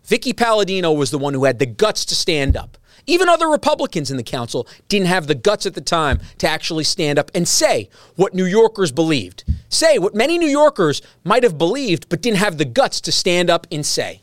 Vickie 0.06 0.36
Paladino 0.36 0.92
was 0.92 1.10
the 1.10 1.18
one 1.18 1.34
who 1.34 1.44
had 1.44 1.58
the 1.58 1.66
guts 1.66 2.04
to 2.06 2.14
stand 2.14 2.56
up. 2.56 2.76
Even 3.06 3.28
other 3.28 3.48
Republicans 3.48 4.10
in 4.10 4.16
the 4.16 4.22
council 4.22 4.66
didn't 4.88 5.08
have 5.08 5.26
the 5.26 5.34
guts 5.34 5.66
at 5.66 5.74
the 5.74 5.80
time 5.80 6.20
to 6.38 6.48
actually 6.48 6.84
stand 6.84 7.18
up 7.18 7.30
and 7.34 7.46
say 7.46 7.88
what 8.16 8.34
New 8.34 8.44
Yorkers 8.44 8.92
believed. 8.92 9.44
Say 9.68 9.98
what 9.98 10.14
many 10.14 10.38
New 10.38 10.48
Yorkers 10.48 11.02
might 11.22 11.42
have 11.42 11.58
believed 11.58 12.08
but 12.08 12.22
didn't 12.22 12.38
have 12.38 12.56
the 12.58 12.64
guts 12.64 13.00
to 13.02 13.12
stand 13.12 13.50
up 13.50 13.66
and 13.70 13.84
say. 13.84 14.20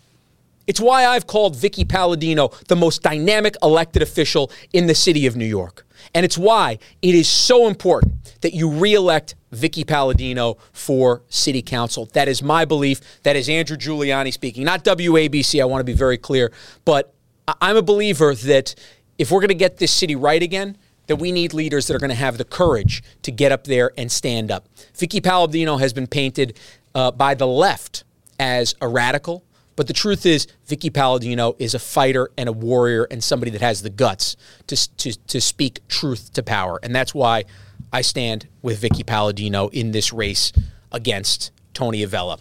It's 0.67 0.79
why 0.79 1.05
I've 1.05 1.27
called 1.27 1.55
Vickie 1.55 1.87
Paladino 1.87 2.49
the 2.67 2.75
most 2.75 3.01
dynamic 3.03 3.55
elected 3.61 4.01
official 4.01 4.51
in 4.73 4.87
the 4.87 4.95
city 4.95 5.25
of 5.25 5.35
New 5.35 5.45
York. 5.45 5.85
And 6.13 6.25
it's 6.25 6.37
why 6.37 6.79
it 7.01 7.15
is 7.15 7.27
so 7.27 7.67
important 7.67 8.35
that 8.41 8.53
you 8.53 8.69
reelect 8.69 9.35
Vickie 9.53 9.87
Paladino 9.87 10.57
for 10.73 11.23
city 11.29 11.61
council. 11.61 12.07
That 12.13 12.27
is 12.27 12.41
my 12.41 12.65
belief. 12.65 13.01
That 13.23 13.35
is 13.35 13.49
Andrew 13.49 13.77
Giuliani 13.77 14.33
speaking, 14.33 14.63
not 14.63 14.83
WABC. 14.83 15.61
I 15.61 15.65
want 15.65 15.79
to 15.81 15.85
be 15.85 15.93
very 15.93 16.17
clear. 16.17 16.51
But 16.85 17.13
I'm 17.61 17.77
a 17.77 17.81
believer 17.81 18.35
that 18.35 18.75
if 19.17 19.31
we're 19.31 19.41
going 19.41 19.49
to 19.49 19.55
get 19.55 19.77
this 19.77 19.91
city 19.91 20.15
right 20.15 20.41
again, 20.41 20.77
that 21.07 21.17
we 21.17 21.31
need 21.31 21.53
leaders 21.53 21.87
that 21.87 21.95
are 21.95 21.99
going 21.99 22.09
to 22.09 22.15
have 22.15 22.37
the 22.37 22.45
courage 22.45 23.03
to 23.23 23.31
get 23.31 23.51
up 23.51 23.65
there 23.65 23.91
and 23.97 24.11
stand 24.11 24.51
up. 24.51 24.67
Vickie 24.95 25.23
Paladino 25.23 25.77
has 25.77 25.93
been 25.93 26.07
painted 26.07 26.57
uh, 26.95 27.11
by 27.11 27.33
the 27.33 27.47
left 27.47 28.03
as 28.39 28.75
a 28.81 28.87
radical, 28.87 29.43
but 29.75 29.87
the 29.87 29.93
truth 29.93 30.25
is, 30.25 30.47
Vickie 30.67 30.93
Paladino 30.93 31.55
is 31.59 31.73
a 31.73 31.79
fighter 31.79 32.29
and 32.37 32.49
a 32.49 32.51
warrior 32.51 33.07
and 33.09 33.23
somebody 33.23 33.51
that 33.51 33.61
has 33.61 33.81
the 33.81 33.89
guts 33.89 34.35
to, 34.67 34.97
to, 34.97 35.13
to 35.27 35.41
speak 35.41 35.87
truth 35.87 36.33
to 36.33 36.43
power. 36.43 36.79
And 36.83 36.93
that's 36.93 37.13
why 37.13 37.45
I 37.93 38.01
stand 38.01 38.47
with 38.61 38.81
Vickie 38.81 39.05
Paladino 39.05 39.69
in 39.69 39.91
this 39.91 40.11
race 40.13 40.51
against 40.91 41.51
Tony 41.73 42.03
Avella. 42.03 42.39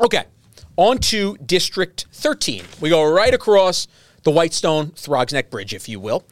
Okay, 0.00 0.24
on 0.76 0.98
to 0.98 1.36
District 1.44 2.06
13. 2.12 2.64
We 2.80 2.90
go 2.90 3.04
right 3.04 3.34
across 3.34 3.86
the 4.22 4.30
Whitestone 4.30 4.90
Throgs 4.90 5.32
Neck 5.32 5.50
Bridge, 5.50 5.74
if 5.74 5.88
you 5.88 6.00
will, 6.00 6.24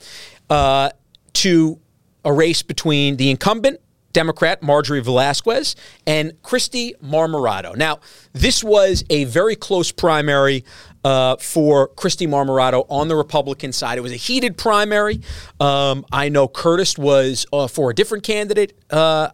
uh, 0.48 0.90
to 1.34 1.78
a 2.24 2.32
race 2.32 2.62
between 2.62 3.16
the 3.16 3.30
incumbent 3.30 3.80
Democrat 4.12 4.62
Marjorie 4.62 5.02
Velázquez 5.02 5.74
and 6.06 6.32
Kristy 6.42 6.92
Marmorato. 7.00 7.76
Now, 7.76 8.00
this 8.32 8.64
was 8.64 9.04
a 9.10 9.24
very 9.24 9.56
close 9.56 9.92
primary 9.92 10.64
uh, 11.04 11.36
for 11.36 11.88
Kristy 11.88 12.28
Marmorato 12.28 12.86
on 12.88 13.08
the 13.08 13.16
Republican 13.16 13.72
side. 13.72 13.98
It 13.98 14.02
was 14.02 14.12
a 14.12 14.16
heated 14.16 14.56
primary. 14.56 15.20
Um, 15.58 16.04
I 16.12 16.28
know 16.28 16.48
Curtis 16.48 16.98
was 16.98 17.46
uh, 17.52 17.68
for 17.68 17.90
a 17.90 17.94
different 17.94 18.24
candidate. 18.24 18.74
Uh, 18.90 19.30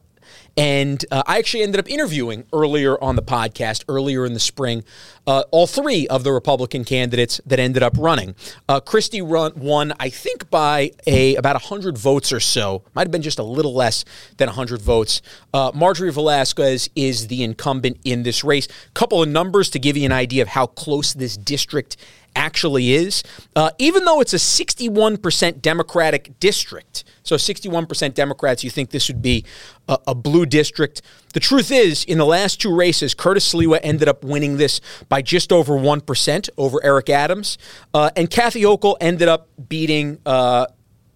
and 0.57 1.05
uh, 1.11 1.23
I 1.27 1.39
actually 1.39 1.65
ended 1.65 1.79
up 1.79 1.91
interviewing 1.91 2.45
earlier 2.53 3.03
on 3.03 3.15
the 3.17 3.23
podcast, 3.23 3.85
earlier 3.89 4.25
in 4.25 4.33
the 4.33 4.41
spring, 4.41 4.85
uh, 5.27 5.45
all 5.51 5.67
three 5.67 6.07
of 6.09 6.25
the 6.25 6.33
Republican 6.33 6.85
candidates 6.85 7.41
that 7.47 7.59
ended 7.59 7.83
up 7.83 7.95
running. 7.97 8.35
Uh, 8.69 8.81
Kristy 8.81 9.23
run, 9.29 9.53
won, 9.57 9.93
I 9.99 10.09
think, 10.09 10.51
by 10.51 10.93
a 11.07 11.35
about 11.37 11.55
100 11.55 11.99
votes 11.99 12.33
or 12.33 12.41
so. 12.41 12.83
Might 12.95 13.03
have 13.03 13.11
been 13.11 13.23
just 13.23 13.39
a 13.39 13.45
little 13.45 13.75
less 13.75 14.05
than 14.37 14.47
100 14.47 14.81
votes. 14.81 15.23
Uh, 15.53 15.73
Marjorie 15.75 16.13
Velázquez 16.13 16.89
is 16.95 17.29
the 17.29 17.43
incumbent 17.43 17.99
in 18.05 18.23
this 18.23 18.45
race. 18.45 18.69
Couple 18.95 19.23
of 19.23 19.29
numbers 19.29 19.71
to 19.71 19.79
give 19.79 19.97
you 19.97 20.05
an 20.05 20.13
idea 20.13 20.43
of 20.43 20.49
how 20.49 20.67
close 20.67 21.13
this 21.13 21.37
district 21.37 21.97
actually 22.37 22.93
is. 22.93 23.25
Uh, 23.57 23.71
even 23.79 24.05
though 24.05 24.21
it's 24.21 24.35
a 24.35 24.37
61% 24.37 25.63
Democratic 25.63 26.39
district, 26.39 27.03
so 27.23 27.35
61% 27.37 28.15
Democrats, 28.15 28.63
you 28.63 28.71
think 28.71 28.91
this 28.91 29.09
would 29.09 29.23
be 29.23 29.45
a, 29.89 29.99
a, 30.09 30.15
blue 30.15 30.47
district. 30.47 31.03
The 31.33 31.41
truth 31.41 31.73
is, 31.73 32.05
in 32.05 32.19
the 32.19 32.27
last 32.27 32.61
two 32.61 32.75
races, 32.75 33.15
Curtis 33.15 33.53
Sliwa 33.53 33.81
ended 33.83 34.07
up 34.07 34.23
winning 34.23 34.59
this 34.59 34.81
by 35.09 35.16
just 35.23 35.53
over 35.53 35.75
1% 35.75 36.51
over 36.57 36.85
Eric 36.85 37.11
Adams. 37.11 37.59
Uh, 37.93 38.11
and 38.17 38.31
Kathy 38.31 38.63
Hochul 38.63 38.97
ended 39.01 39.29
up 39.29 39.49
beating 39.69 40.19
uh, 40.27 40.67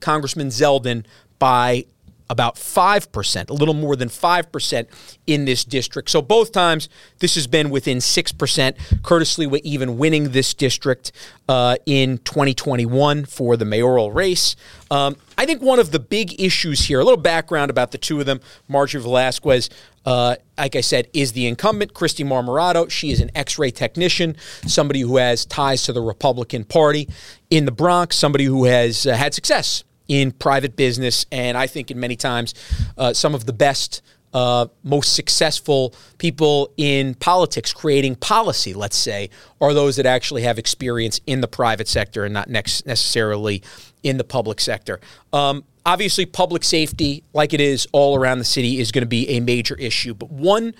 Congressman 0.00 0.48
Zeldin 0.48 1.04
by 1.38 1.84
about 2.30 2.54
5%, 2.54 3.50
a 3.50 3.52
little 3.52 3.74
more 3.74 3.96
than 3.96 4.08
5% 4.08 4.86
in 5.26 5.44
this 5.44 5.64
district. 5.64 6.08
So 6.10 6.22
both 6.22 6.52
times 6.52 6.88
this 7.18 7.34
has 7.34 7.48
been 7.48 7.70
within 7.70 7.98
6%. 7.98 9.02
Curtis 9.02 9.36
Sliwa 9.36 9.60
even 9.64 9.98
winning 9.98 10.30
this 10.30 10.54
district 10.54 11.10
uh, 11.48 11.76
in 11.86 12.18
2021 12.18 13.24
for 13.24 13.56
the 13.56 13.64
mayoral 13.64 14.12
race. 14.12 14.54
Um, 14.92 15.16
I 15.36 15.44
think 15.44 15.60
one 15.60 15.80
of 15.80 15.90
the 15.90 15.98
big 15.98 16.40
issues 16.40 16.86
here, 16.86 17.00
a 17.00 17.04
little 17.04 17.20
background 17.20 17.68
about 17.68 17.90
the 17.90 17.98
two 17.98 18.20
of 18.20 18.26
them, 18.26 18.40
Marjorie 18.68 19.02
Velázquez, 19.02 19.68
uh, 20.06 20.36
like 20.56 20.76
I 20.76 20.80
said, 20.80 21.08
is 21.12 21.32
the 21.32 21.46
incumbent, 21.46 21.94
Kristy 21.94 22.24
Marmorato. 22.24 22.90
She 22.90 23.10
is 23.10 23.20
an 23.20 23.30
x 23.34 23.58
ray 23.58 23.70
technician, 23.70 24.36
somebody 24.66 25.00
who 25.00 25.16
has 25.16 25.44
ties 25.44 25.84
to 25.84 25.92
the 25.92 26.00
Republican 26.00 26.64
Party 26.64 27.08
in 27.50 27.64
the 27.64 27.72
Bronx, 27.72 28.16
somebody 28.16 28.44
who 28.44 28.64
has 28.64 29.06
uh, 29.06 29.14
had 29.14 29.34
success 29.34 29.84
in 30.08 30.32
private 30.32 30.74
business, 30.74 31.24
and 31.30 31.56
I 31.56 31.66
think 31.66 31.90
in 31.90 32.00
many 32.00 32.16
times 32.16 32.54
uh, 32.98 33.12
some 33.12 33.34
of 33.34 33.46
the 33.46 33.52
best. 33.52 34.02
Uh, 34.32 34.66
most 34.84 35.14
successful 35.14 35.92
people 36.18 36.72
in 36.76 37.14
politics 37.16 37.72
creating 37.72 38.14
policy, 38.14 38.72
let's 38.72 38.96
say, 38.96 39.28
are 39.60 39.74
those 39.74 39.96
that 39.96 40.06
actually 40.06 40.42
have 40.42 40.58
experience 40.58 41.20
in 41.26 41.40
the 41.40 41.48
private 41.48 41.88
sector 41.88 42.24
and 42.24 42.32
not 42.32 42.48
necessarily 42.48 43.60
in 44.02 44.18
the 44.18 44.24
public 44.24 44.60
sector. 44.60 45.00
Um, 45.32 45.64
obviously, 45.84 46.26
public 46.26 46.62
safety, 46.62 47.24
like 47.32 47.52
it 47.52 47.60
is 47.60 47.88
all 47.92 48.16
around 48.16 48.38
the 48.38 48.44
city, 48.44 48.78
is 48.78 48.92
going 48.92 49.02
to 49.02 49.08
be 49.08 49.28
a 49.30 49.40
major 49.40 49.74
issue. 49.76 50.14
But 50.14 50.30
one 50.30 50.74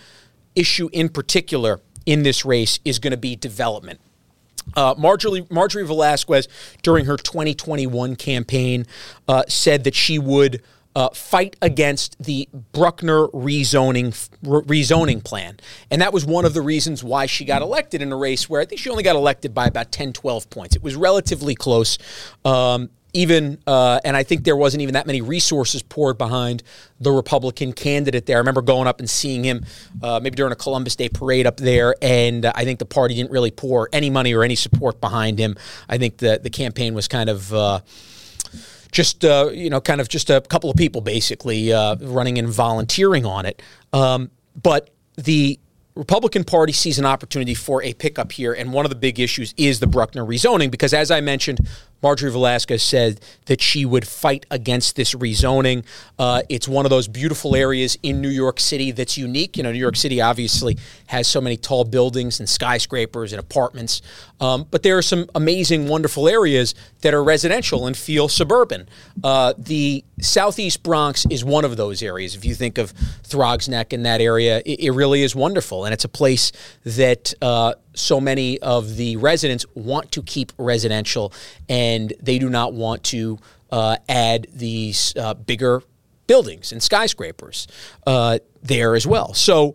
issue 0.55 0.89
in 0.93 1.09
particular 1.09 1.81
in 2.07 2.23
this 2.23 2.45
race 2.45 2.79
is 2.85 2.99
going 2.99 3.13
to 3.13 3.17
be 3.17 3.37
development. 3.37 4.01
Uh, 4.75 4.95
Marjorie, 4.97 5.47
Marjorie 5.51 5.85
Velázquez, 5.85 6.47
during 6.83 7.07
her 7.07 7.17
2021 7.17 8.17
campaign, 8.17 8.87
uh, 9.27 9.43
said 9.49 9.85
that 9.85 9.95
she 9.95 10.19
would 10.19 10.63
uh, 10.97 11.11
fight 11.11 11.57
against 11.63 12.23
the 12.23 12.49
Bruckner 12.73 13.29
rezoning 13.29 14.11
rezoning 14.43 15.23
plan. 15.23 15.59
And 15.91 16.03
that 16.03 16.13
was 16.13 16.25
one 16.25 16.45
of 16.45 16.55
the 16.55 16.63
reasons 16.63 17.05
why 17.05 17.27
she 17.27 17.45
got 17.45 17.63
elected 17.63 18.03
in 18.03 18.13
a 18.13 18.17
race 18.17 18.49
where 18.49 18.61
I 18.61 18.65
think 18.65 18.81
she 18.81 18.91
only 18.91 19.03
got 19.03 19.17
elected 19.17 19.55
by 19.55 19.67
about 19.67 19.93
10, 19.93 20.13
12 20.13 20.51
points. 20.51 20.77
It 20.77 20.83
was 20.83 20.97
relatively 20.97 21.55
close. 21.55 21.99
Um, 22.45 22.91
even 23.13 23.59
uh, 23.67 24.01
and 24.05 24.17
I 24.17 24.23
think 24.23 24.45
there 24.45 24.57
wasn't 24.57 24.83
even 24.83 24.95
that 24.95 25.07
many 25.07 25.21
resources 25.21 25.83
poured 25.83 26.19
behind 26.19 26.63
the 27.01 27.11
Republican 27.11 27.73
candidate 27.73 28.27
there. 28.27 28.37
I 28.37 28.39
remember 28.39 28.63
going 28.63 28.87
up 28.87 29.01
and 29.01 29.09
seeing 29.09 29.45
him 29.45 29.65
uh, 30.03 30.21
maybe 30.23 30.37
during 30.37 30.53
a 30.53 30.57
Columbus 30.57 30.97
Day 30.97 31.09
parade 31.09 31.47
up 31.47 31.57
there, 31.57 31.95
and 32.01 32.45
uh, 32.45 32.53
I 32.55 32.65
think 32.65 32.79
the 32.79 32.87
party 32.87 33.15
didn't 33.15 33.31
really 33.31 33.51
pour 33.51 33.89
any 33.93 34.11
money 34.11 34.35
or 34.35 34.45
any 34.45 34.55
support 34.55 35.01
behind 35.01 35.39
him. 35.39 35.57
I 35.89 35.99
think 35.99 36.19
the 36.19 36.39
the 36.43 36.51
campaign 36.51 36.95
was 36.95 37.09
kind 37.09 37.29
of. 37.29 37.53
Just 38.93 39.25
uh, 39.25 39.51
you 39.53 39.71
know, 39.71 39.81
kind 39.81 40.01
of 40.01 40.09
just 40.09 40.31
a 40.31 40.41
couple 40.41 40.71
of 40.71 40.77
people 40.77 41.01
basically 41.01 41.73
uh, 41.73 41.97
running 42.01 42.39
and 42.39 42.49
volunteering 42.49 43.25
on 43.25 43.47
it. 43.47 43.63
Um, 43.93 44.31
but 44.61 44.91
the 45.17 45.59
Republican 45.95 46.45
Party 46.45 46.73
sees 46.73 46.99
an 46.99 47.05
opportunity 47.05 47.55
for 47.55 47.83
a 47.83 47.93
pickup 47.95 48.33
here, 48.33 48.53
and 48.53 48.73
one 48.73 48.85
of 48.85 48.91
the 48.91 48.97
big 48.97 49.21
issues 49.21 49.55
is 49.57 49.81
the 49.81 49.87
Bruckner 49.87 50.25
rezoning, 50.25 50.71
because 50.71 50.95
as 50.95 51.11
I 51.11 51.21
mentioned, 51.21 51.61
Marjorie 52.03 52.31
Velázquez 52.31 52.81
said 52.81 53.21
that 53.47 53.61
she 53.61 53.85
would 53.85 54.07
fight 54.07 54.47
against 54.51 54.97
this 54.97 55.15
rezoning. 55.15 55.85
Uh, 56.19 56.43
it's 56.49 56.69
one 56.69 56.87
of 56.87 56.91
those 56.91 57.09
beautiful 57.09 57.55
areas 57.55 57.99
in 58.03 58.21
New 58.21 58.29
York 58.29 58.61
City 58.61 58.91
that's 58.91 59.19
unique. 59.19 59.57
You 59.57 59.63
know, 59.63 59.73
New 59.73 59.79
York 59.79 59.97
City 59.97 60.21
obviously 60.21 60.79
has 61.07 61.27
so 61.27 61.41
many 61.41 61.57
tall 61.57 61.85
buildings 61.85 62.41
and 62.41 62.49
skyscrapers 62.49 63.33
and 63.33 63.41
apartments, 63.41 64.03
um, 64.41 64.67
but 64.71 64.83
there 64.83 64.97
are 64.97 65.03
some 65.03 65.29
amazing, 65.35 65.89
wonderful 65.89 66.29
areas 66.29 66.75
that 67.03 67.15
are 67.15 67.23
residential 67.23 67.87
and 67.87 67.97
feel 67.97 68.29
suburban. 68.29 68.89
Uh, 69.23 69.55
the 69.59 70.05
Southeast 70.21 70.83
Bronx 70.83 71.27
is 71.31 71.45
one 71.45 71.65
of 71.65 71.77
those 71.77 72.03
areas. 72.03 72.35
If 72.35 72.45
you 72.45 72.55
think 72.55 72.79
of 72.79 72.93
Throgs 73.23 73.69
Neck 73.69 73.93
in 73.93 74.03
that 74.05 74.21
area, 74.21 74.63
it, 74.65 74.81
it 74.81 74.91
really 74.91 75.23
is 75.23 75.35
wonderful, 75.35 75.85
and 75.85 75.93
it's 75.93 76.05
a 76.05 76.09
place 76.09 76.53
that. 76.85 77.35
Uh, 77.43 77.75
so 77.95 78.21
many 78.21 78.59
of 78.61 78.97
the 78.97 79.17
residents 79.17 79.65
want 79.75 80.13
to 80.13 80.23
keep 80.23 80.53
residential 80.59 81.33
and 81.69 82.13
they 82.23 82.39
do 82.39 82.49
not 82.49 82.73
want 82.73 83.03
to 83.05 83.39
uh, 83.71 83.97
add 84.09 84.47
these 84.53 85.15
uh, 85.17 85.35
bigger 85.35 85.83
buildings 86.27 86.73
and 86.73 86.83
skyscrapers 86.83 87.67
uh, 88.07 88.39
there 88.63 88.95
as 88.95 89.07
well. 89.07 89.35
So 89.35 89.75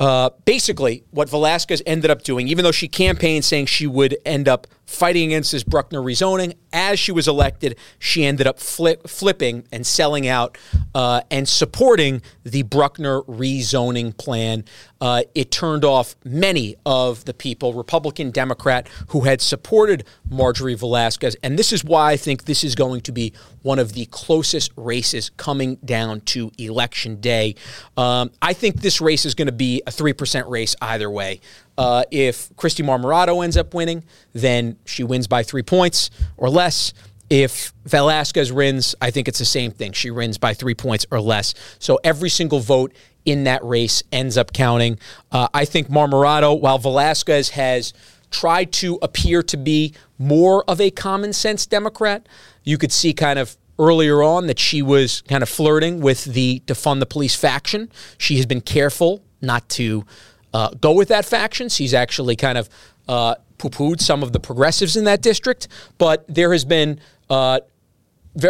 uh, 0.00 0.30
basically, 0.44 1.04
what 1.12 1.28
Velázquez 1.28 1.80
ended 1.86 2.10
up 2.10 2.22
doing, 2.22 2.48
even 2.48 2.64
though 2.64 2.72
she 2.72 2.88
campaigned 2.88 3.44
saying 3.44 3.66
she 3.66 3.86
would 3.86 4.16
end 4.24 4.48
up 4.48 4.66
fighting 4.86 5.26
against 5.26 5.52
this 5.52 5.62
Bruckner 5.62 6.00
rezoning, 6.00 6.54
as 6.72 6.98
she 6.98 7.12
was 7.12 7.28
elected, 7.28 7.78
she 8.00 8.24
ended 8.24 8.46
up 8.46 8.58
flip, 8.58 9.08
flipping 9.08 9.66
and 9.70 9.86
selling 9.86 10.26
out 10.26 10.58
uh, 10.96 11.20
and 11.30 11.48
supporting 11.48 12.22
the 12.42 12.62
Bruckner 12.62 13.22
rezoning 13.22 14.16
plan. 14.16 14.64
Uh, 15.04 15.22
it 15.34 15.50
turned 15.50 15.84
off 15.84 16.16
many 16.24 16.76
of 16.86 17.26
the 17.26 17.34
people, 17.34 17.74
Republican, 17.74 18.30
Democrat, 18.30 18.88
who 19.08 19.20
had 19.20 19.42
supported 19.42 20.02
Marjorie 20.30 20.76
Velázquez. 20.76 21.36
And 21.42 21.58
this 21.58 21.74
is 21.74 21.84
why 21.84 22.12
I 22.12 22.16
think 22.16 22.44
this 22.44 22.64
is 22.64 22.74
going 22.74 23.02
to 23.02 23.12
be 23.12 23.34
one 23.60 23.78
of 23.78 23.92
the 23.92 24.06
closest 24.06 24.72
races 24.76 25.30
coming 25.36 25.74
down 25.84 26.22
to 26.22 26.50
election 26.56 27.20
day. 27.20 27.54
Um, 27.98 28.30
I 28.40 28.54
think 28.54 28.80
this 28.80 29.02
race 29.02 29.26
is 29.26 29.34
going 29.34 29.44
to 29.44 29.52
be 29.52 29.82
a 29.86 29.90
3% 29.90 30.48
race 30.48 30.74
either 30.80 31.10
way. 31.10 31.42
Uh, 31.76 32.04
if 32.10 32.48
Kristy 32.56 32.82
Marmorato 32.82 33.44
ends 33.44 33.58
up 33.58 33.74
winning, 33.74 34.04
then 34.32 34.78
she 34.86 35.04
wins 35.04 35.26
by 35.26 35.42
three 35.42 35.62
points 35.62 36.08
or 36.38 36.48
less. 36.48 36.94
If 37.28 37.74
Velázquez 37.86 38.52
wins, 38.52 38.94
I 39.02 39.10
think 39.10 39.28
it's 39.28 39.38
the 39.38 39.44
same 39.44 39.70
thing. 39.70 39.92
She 39.92 40.10
wins 40.10 40.38
by 40.38 40.54
three 40.54 40.74
points 40.74 41.04
or 41.10 41.20
less. 41.20 41.52
So 41.78 41.98
every 42.04 42.30
single 42.30 42.60
vote 42.60 42.94
in 43.24 43.44
that 43.44 43.64
race 43.64 44.02
ends 44.12 44.36
up 44.36 44.52
counting. 44.52 44.98
Uh, 45.32 45.48
I 45.54 45.64
think 45.64 45.88
Marmorato, 45.88 46.58
while 46.60 46.78
Velázquez 46.78 47.50
has 47.50 47.92
tried 48.30 48.72
to 48.72 48.98
appear 49.00 49.42
to 49.44 49.56
be 49.56 49.94
more 50.18 50.64
of 50.68 50.80
a 50.80 50.90
common 50.90 51.32
sense 51.32 51.66
Democrat, 51.66 52.28
you 52.64 52.78
could 52.78 52.92
see 52.92 53.12
kind 53.12 53.38
of 53.38 53.56
earlier 53.78 54.22
on 54.22 54.46
that 54.46 54.58
she 54.58 54.82
was 54.82 55.22
kind 55.22 55.42
of 55.42 55.48
flirting 55.48 56.00
with 56.00 56.24
the 56.24 56.62
defund 56.66 57.00
the 57.00 57.06
police 57.06 57.34
faction. 57.34 57.90
She 58.18 58.36
has 58.36 58.46
been 58.46 58.60
careful 58.60 59.22
not 59.40 59.68
to 59.70 60.04
uh, 60.52 60.70
go 60.80 60.92
with 60.92 61.08
that 61.08 61.24
faction. 61.24 61.68
She's 61.68 61.94
actually 61.94 62.36
kind 62.36 62.58
of 62.58 62.68
uh, 63.08 63.34
poo 63.58 63.70
pooed 63.70 64.00
some 64.00 64.22
of 64.22 64.32
the 64.32 64.40
progressives 64.40 64.96
in 64.96 65.04
that 65.04 65.22
district, 65.22 65.68
but 65.98 66.24
there 66.28 66.52
has 66.52 66.64
been 66.64 67.00
uh, 67.28 67.60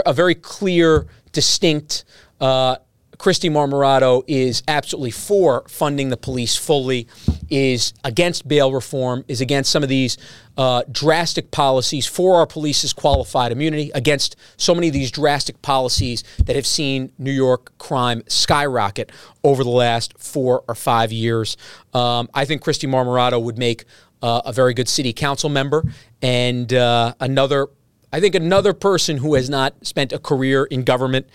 a 0.07 0.13
very 0.13 0.35
clear, 0.35 1.07
distinct 1.33 2.05
uh, 2.41 2.77
Kristy 3.19 3.51
Marmorato 3.51 4.23
is 4.27 4.63
absolutely 4.69 5.11
for 5.11 5.65
funding 5.69 6.09
the 6.09 6.17
police 6.17 6.57
fully, 6.57 7.07
is 7.51 7.93
against 8.03 8.47
bail 8.47 8.73
reform, 8.73 9.25
is 9.29 9.41
against 9.41 9.71
some 9.71 9.83
of 9.83 9.89
these 9.89 10.19
uh, 10.57 10.83
drastic 10.91 11.51
policies 11.51 12.07
for 12.07 12.37
our 12.37 12.47
police's 12.47 12.93
qualified 12.93 13.53
immunity, 13.53 13.91
against 13.95 14.37
so 14.57 14.75
many 14.75 14.89
of 14.89 14.93
these 14.93 15.11
drastic 15.11 15.61
policies 15.63 16.25
that 16.45 16.57
have 16.57 16.67
seen 16.67 17.13
New 17.19 17.33
York 17.33 17.77
crime 17.79 18.23
skyrocket 18.29 19.11
over 19.43 19.65
the 19.65 19.71
last 19.71 20.15
four 20.19 20.65
or 20.69 20.75
five 20.75 21.13
years. 21.13 21.57
Um, 21.93 22.29
I 22.35 22.45
think 22.45 22.63
Kristy 22.63 22.89
Marmorato 22.89 23.43
would 23.43 23.59
make 23.59 23.85
uh, 24.23 24.43
a 24.45 24.53
very 24.53 24.75
good 24.75 24.89
city 24.89 25.13
council 25.13 25.51
member 25.51 25.85
and 26.23 26.73
uh, 26.73 27.15
another 27.21 27.69
I 28.15 28.21
think 28.21 28.37
another 28.37 28.73
person 28.73 29.17
who 29.17 29.35
has 29.35 29.51
not 29.51 29.75
spent 29.85 30.13
a 30.13 30.21
career 30.21 30.67
in 30.67 30.85
government, 30.85 31.27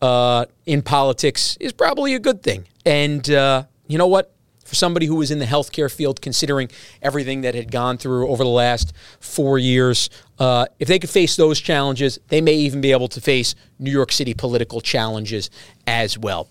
uh, 0.00 0.46
in 0.66 0.82
politics, 0.82 1.56
is 1.60 1.72
probably 1.72 2.14
a 2.14 2.18
good 2.18 2.42
thing. 2.42 2.66
And 2.84 3.28
uh, 3.30 3.64
you 3.86 3.98
know 3.98 4.06
what? 4.06 4.30
For 4.64 4.74
somebody 4.74 5.04
who 5.06 5.16
was 5.16 5.30
in 5.30 5.38
the 5.40 5.44
healthcare 5.44 5.92
field, 5.92 6.22
considering 6.22 6.70
everything 7.02 7.42
that 7.42 7.54
had 7.54 7.70
gone 7.70 7.98
through 7.98 8.28
over 8.28 8.42
the 8.42 8.50
last 8.50 8.94
four 9.20 9.58
years, 9.58 10.08
uh, 10.38 10.66
if 10.78 10.88
they 10.88 10.98
could 10.98 11.10
face 11.10 11.36
those 11.36 11.60
challenges, 11.60 12.18
they 12.28 12.40
may 12.40 12.54
even 12.54 12.80
be 12.80 12.90
able 12.90 13.08
to 13.08 13.20
face 13.20 13.54
New 13.78 13.90
York 13.90 14.10
City 14.10 14.32
political 14.32 14.80
challenges 14.80 15.50
as 15.86 16.16
well. 16.16 16.48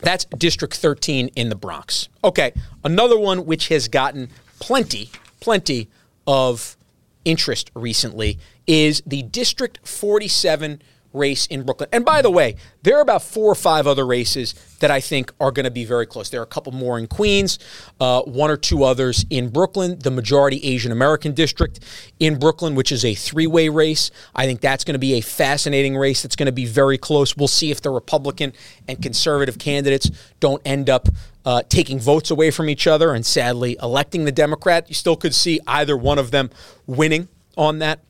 That's 0.00 0.24
District 0.24 0.74
13 0.74 1.28
in 1.28 1.48
the 1.50 1.54
Bronx. 1.54 2.08
Okay, 2.22 2.52
another 2.82 3.18
one 3.18 3.46
which 3.46 3.68
has 3.68 3.88
gotten 3.88 4.30
plenty, 4.58 5.10
plenty 5.40 5.88
of 6.26 6.76
interest 7.24 7.70
recently 7.74 8.38
is 8.66 9.02
the 9.06 9.22
District 9.22 9.86
47 9.86 10.82
race 11.14 11.46
in 11.46 11.62
Brooklyn. 11.62 11.88
And 11.92 12.04
by 12.04 12.20
the 12.20 12.30
way, 12.30 12.56
there 12.82 12.98
are 12.98 13.00
about 13.00 13.22
four 13.22 13.50
or 13.50 13.54
five 13.54 13.86
other 13.86 14.04
races 14.04 14.54
that 14.80 14.90
I 14.90 15.00
think 15.00 15.32
are 15.40 15.50
going 15.50 15.64
to 15.64 15.70
be 15.70 15.84
very 15.84 16.04
close. 16.04 16.28
There 16.28 16.40
are 16.40 16.44
a 16.44 16.46
couple 16.46 16.72
more 16.72 16.98
in 16.98 17.06
Queens, 17.06 17.58
uh, 18.00 18.22
one 18.22 18.50
or 18.50 18.56
two 18.56 18.84
others 18.84 19.24
in 19.30 19.48
Brooklyn, 19.48 19.98
the 20.00 20.10
majority 20.10 20.58
Asian 20.64 20.92
American 20.92 21.32
district 21.32 21.80
in 22.18 22.38
Brooklyn, 22.38 22.74
which 22.74 22.92
is 22.92 23.04
a 23.04 23.14
three 23.14 23.46
way 23.46 23.68
race. 23.68 24.10
I 24.34 24.46
think 24.46 24.60
that's 24.60 24.84
going 24.84 24.94
to 24.94 24.98
be 24.98 25.14
a 25.14 25.20
fascinating 25.20 25.96
race 25.96 26.22
that's 26.22 26.36
going 26.36 26.46
to 26.46 26.52
be 26.52 26.66
very 26.66 26.98
close. 26.98 27.36
We'll 27.36 27.48
see 27.48 27.70
if 27.70 27.80
the 27.80 27.90
Republican 27.90 28.52
and 28.88 29.00
conservative 29.00 29.58
candidates 29.58 30.10
don't 30.40 30.60
end 30.64 30.90
up. 30.90 31.08
Uh, 31.46 31.62
taking 31.68 32.00
votes 32.00 32.30
away 32.30 32.50
from 32.50 32.70
each 32.70 32.86
other 32.86 33.12
and 33.12 33.26
sadly 33.26 33.76
electing 33.82 34.24
the 34.24 34.32
Democrat. 34.32 34.88
You 34.88 34.94
still 34.94 35.14
could 35.14 35.34
see 35.34 35.60
either 35.66 35.94
one 35.94 36.18
of 36.18 36.30
them 36.30 36.48
winning 36.86 37.28
on 37.54 37.80
that 37.80 38.00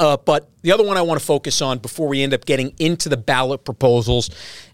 uh, 0.00 0.16
but 0.16 0.48
the 0.62 0.72
other 0.72 0.82
one 0.82 0.96
I 0.96 1.02
want 1.02 1.20
to 1.20 1.24
focus 1.24 1.62
on 1.62 1.78
before 1.78 2.08
we 2.08 2.22
end 2.22 2.34
up 2.34 2.46
getting 2.46 2.74
into 2.78 3.08
the 3.08 3.16
ballot 3.16 3.64
proposals 3.64 4.30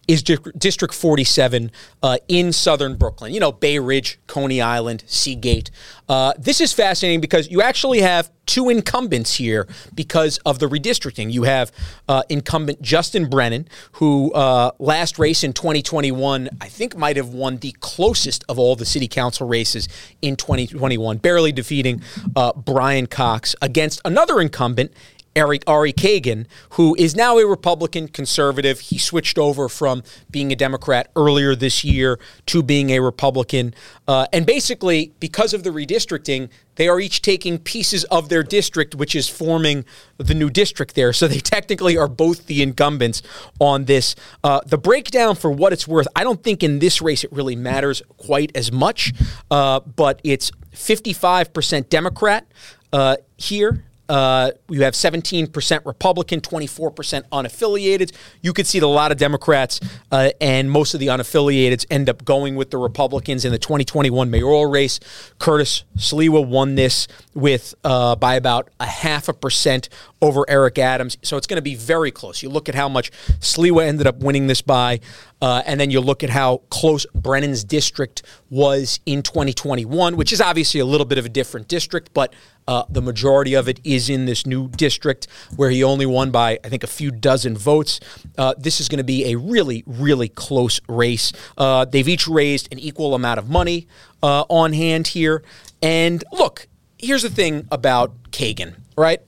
is 0.08 0.22
District 0.22 0.94
47 0.94 1.72
uh, 2.02 2.18
in 2.28 2.52
southern 2.52 2.94
Brooklyn. 2.94 3.34
You 3.34 3.40
know, 3.40 3.50
Bay 3.50 3.80
Ridge, 3.80 4.20
Coney 4.28 4.60
Island, 4.60 5.02
Seagate. 5.06 5.70
Uh, 6.08 6.32
this 6.38 6.60
is 6.60 6.72
fascinating 6.72 7.20
because 7.20 7.50
you 7.50 7.60
actually 7.60 8.00
have 8.00 8.30
two 8.46 8.68
incumbents 8.68 9.34
here 9.34 9.66
because 9.96 10.38
of 10.46 10.60
the 10.60 10.66
redistricting. 10.66 11.32
You 11.32 11.42
have 11.42 11.72
uh, 12.08 12.22
incumbent 12.28 12.80
Justin 12.80 13.28
Brennan, 13.28 13.66
who 13.92 14.32
uh, 14.32 14.70
last 14.78 15.18
race 15.18 15.42
in 15.42 15.52
2021, 15.52 16.50
I 16.60 16.68
think 16.68 16.96
might 16.96 17.16
have 17.16 17.30
won 17.30 17.56
the 17.56 17.72
closest 17.80 18.44
of 18.48 18.60
all 18.60 18.76
the 18.76 18.86
city 18.86 19.08
council 19.08 19.48
races 19.48 19.88
in 20.22 20.36
2021, 20.36 21.16
barely 21.16 21.50
defeating 21.50 22.00
uh, 22.36 22.52
Brian 22.52 23.08
Fox 23.08 23.56
against 23.60 24.00
another 24.04 24.40
incumbent 24.40 24.92
Eric 25.36 25.62
Ari 25.66 25.92
Kagan, 25.92 26.46
who 26.70 26.96
is 26.98 27.14
now 27.14 27.38
a 27.38 27.46
Republican 27.46 28.08
conservative. 28.08 28.80
He 28.80 28.98
switched 28.98 29.38
over 29.38 29.68
from 29.68 30.02
being 30.30 30.50
a 30.50 30.56
Democrat 30.56 31.10
earlier 31.14 31.54
this 31.54 31.84
year 31.84 32.18
to 32.46 32.62
being 32.62 32.90
a 32.90 33.00
Republican. 33.00 33.74
Uh, 34.08 34.26
and 34.32 34.46
basically, 34.46 35.12
because 35.20 35.52
of 35.52 35.62
the 35.62 35.70
redistricting, 35.70 36.48
they 36.76 36.88
are 36.88 36.98
each 36.98 37.20
taking 37.22 37.58
pieces 37.58 38.04
of 38.04 38.28
their 38.28 38.42
district, 38.42 38.94
which 38.94 39.14
is 39.14 39.28
forming 39.28 39.84
the 40.16 40.34
new 40.34 40.48
district 40.48 40.94
there. 40.94 41.12
So 41.12 41.28
they 41.28 41.40
technically 41.56 41.96
are 41.98 42.08
both 42.08 42.46
the 42.46 42.62
incumbents 42.62 43.22
on 43.60 43.84
this. 43.84 44.16
Uh, 44.42 44.60
the 44.64 44.78
breakdown, 44.78 45.36
for 45.36 45.50
what 45.50 45.72
it's 45.72 45.86
worth, 45.86 46.08
I 46.16 46.24
don't 46.24 46.42
think 46.42 46.62
in 46.62 46.78
this 46.78 47.02
race 47.02 47.24
it 47.24 47.32
really 47.32 47.56
matters 47.56 48.02
quite 48.16 48.56
as 48.56 48.72
much, 48.72 49.12
uh, 49.50 49.80
but 49.80 50.20
it's 50.24 50.50
55% 50.72 51.88
Democrat 51.88 52.46
uh, 52.92 53.16
here 53.36 53.84
uh, 54.08 54.52
you 54.68 54.82
have 54.82 54.94
17% 54.94 55.86
Republican, 55.86 56.40
24% 56.40 57.22
unaffiliated. 57.32 58.12
You 58.42 58.52
could 58.52 58.66
see 58.66 58.78
that 58.78 58.86
a 58.86 58.88
lot 58.88 59.12
of 59.12 59.18
Democrats 59.18 59.80
uh, 60.12 60.30
and 60.40 60.70
most 60.70 60.94
of 60.94 61.00
the 61.00 61.08
unaffiliated 61.08 61.84
end 61.90 62.08
up 62.08 62.24
going 62.24 62.56
with 62.56 62.70
the 62.70 62.78
Republicans 62.78 63.44
in 63.44 63.52
the 63.52 63.58
2021 63.58 64.30
mayoral 64.30 64.66
race. 64.66 65.00
Curtis 65.38 65.84
Sliwa 65.96 66.46
won 66.46 66.74
this 66.74 67.08
with 67.34 67.74
uh, 67.84 68.16
by 68.16 68.34
about 68.34 68.70
a 68.80 68.86
half 68.86 69.28
a 69.28 69.32
percent 69.32 69.88
over 70.22 70.44
Eric 70.48 70.78
Adams. 70.78 71.18
So 71.22 71.36
it's 71.36 71.46
going 71.46 71.58
to 71.58 71.62
be 71.62 71.74
very 71.74 72.10
close. 72.10 72.42
You 72.42 72.48
look 72.48 72.68
at 72.68 72.74
how 72.74 72.88
much 72.88 73.10
Sliwa 73.40 73.86
ended 73.86 74.06
up 74.06 74.18
winning 74.18 74.46
this 74.46 74.62
by, 74.62 75.00
uh, 75.42 75.62
and 75.66 75.78
then 75.78 75.90
you 75.90 76.00
look 76.00 76.24
at 76.24 76.30
how 76.30 76.58
close 76.70 77.06
Brennan's 77.14 77.64
district 77.64 78.22
was 78.48 79.00
in 79.04 79.22
2021, 79.22 80.16
which 80.16 80.32
is 80.32 80.40
obviously 80.40 80.80
a 80.80 80.86
little 80.86 81.04
bit 81.04 81.18
of 81.18 81.26
a 81.26 81.28
different 81.28 81.68
district, 81.68 82.14
but 82.14 82.32
uh, 82.68 82.84
the 82.88 83.02
majority 83.02 83.54
of 83.54 83.68
it 83.68 83.78
is 83.84 84.08
in 84.08 84.24
this 84.24 84.46
new 84.46 84.68
district 84.68 85.28
where 85.54 85.70
he 85.70 85.84
only 85.84 86.06
won 86.06 86.30
by, 86.30 86.58
I 86.64 86.68
think, 86.68 86.82
a 86.82 86.88
few 86.88 87.10
dozen 87.10 87.56
votes. 87.56 88.00
Uh, 88.36 88.54
this 88.58 88.80
is 88.80 88.88
going 88.88 88.98
to 88.98 89.04
be 89.04 89.32
a 89.32 89.36
really, 89.36 89.84
really 89.86 90.28
close 90.28 90.80
race. 90.88 91.32
Uh, 91.56 91.84
they've 91.84 92.08
each 92.08 92.26
raised 92.26 92.72
an 92.72 92.78
equal 92.78 93.14
amount 93.14 93.38
of 93.38 93.48
money 93.48 93.86
uh, 94.22 94.44
on 94.48 94.72
hand 94.72 95.08
here. 95.08 95.44
And 95.82 96.24
look, 96.32 96.66
here's 96.98 97.22
the 97.22 97.30
thing 97.30 97.68
about 97.70 98.30
Kagan, 98.30 98.74
right? 98.96 99.20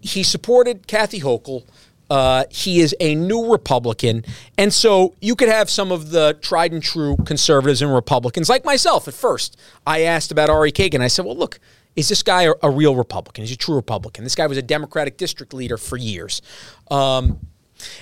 He, 0.00 0.22
supported 0.22 0.86
Kathy 0.86 1.20
Hochul. 1.20 1.64
Uh, 2.08 2.44
he 2.50 2.80
is 2.80 2.94
a 3.00 3.14
new 3.14 3.50
Republican. 3.50 4.24
And 4.56 4.72
so 4.72 5.14
you 5.20 5.34
could 5.34 5.48
have 5.48 5.68
some 5.68 5.90
of 5.90 6.10
the 6.10 6.38
tried 6.40 6.72
and 6.72 6.82
true 6.82 7.16
conservatives 7.24 7.82
and 7.82 7.92
Republicans, 7.92 8.48
like 8.48 8.64
myself 8.64 9.08
at 9.08 9.14
first. 9.14 9.56
I 9.86 10.02
asked 10.02 10.30
about 10.30 10.48
Ari 10.48 10.72
Kagan. 10.72 11.00
I 11.00 11.08
said, 11.08 11.24
well, 11.24 11.36
look, 11.36 11.58
is 11.96 12.08
this 12.08 12.22
guy 12.22 12.42
a, 12.42 12.52
a 12.62 12.70
real 12.70 12.94
Republican? 12.94 13.44
Is 13.44 13.50
he 13.50 13.54
a 13.54 13.58
true 13.58 13.74
Republican? 13.74 14.22
This 14.22 14.34
guy 14.34 14.46
was 14.46 14.58
a 14.58 14.62
Democratic 14.62 15.16
district 15.16 15.52
leader 15.52 15.76
for 15.76 15.96
years. 15.96 16.42
Um, 16.90 17.40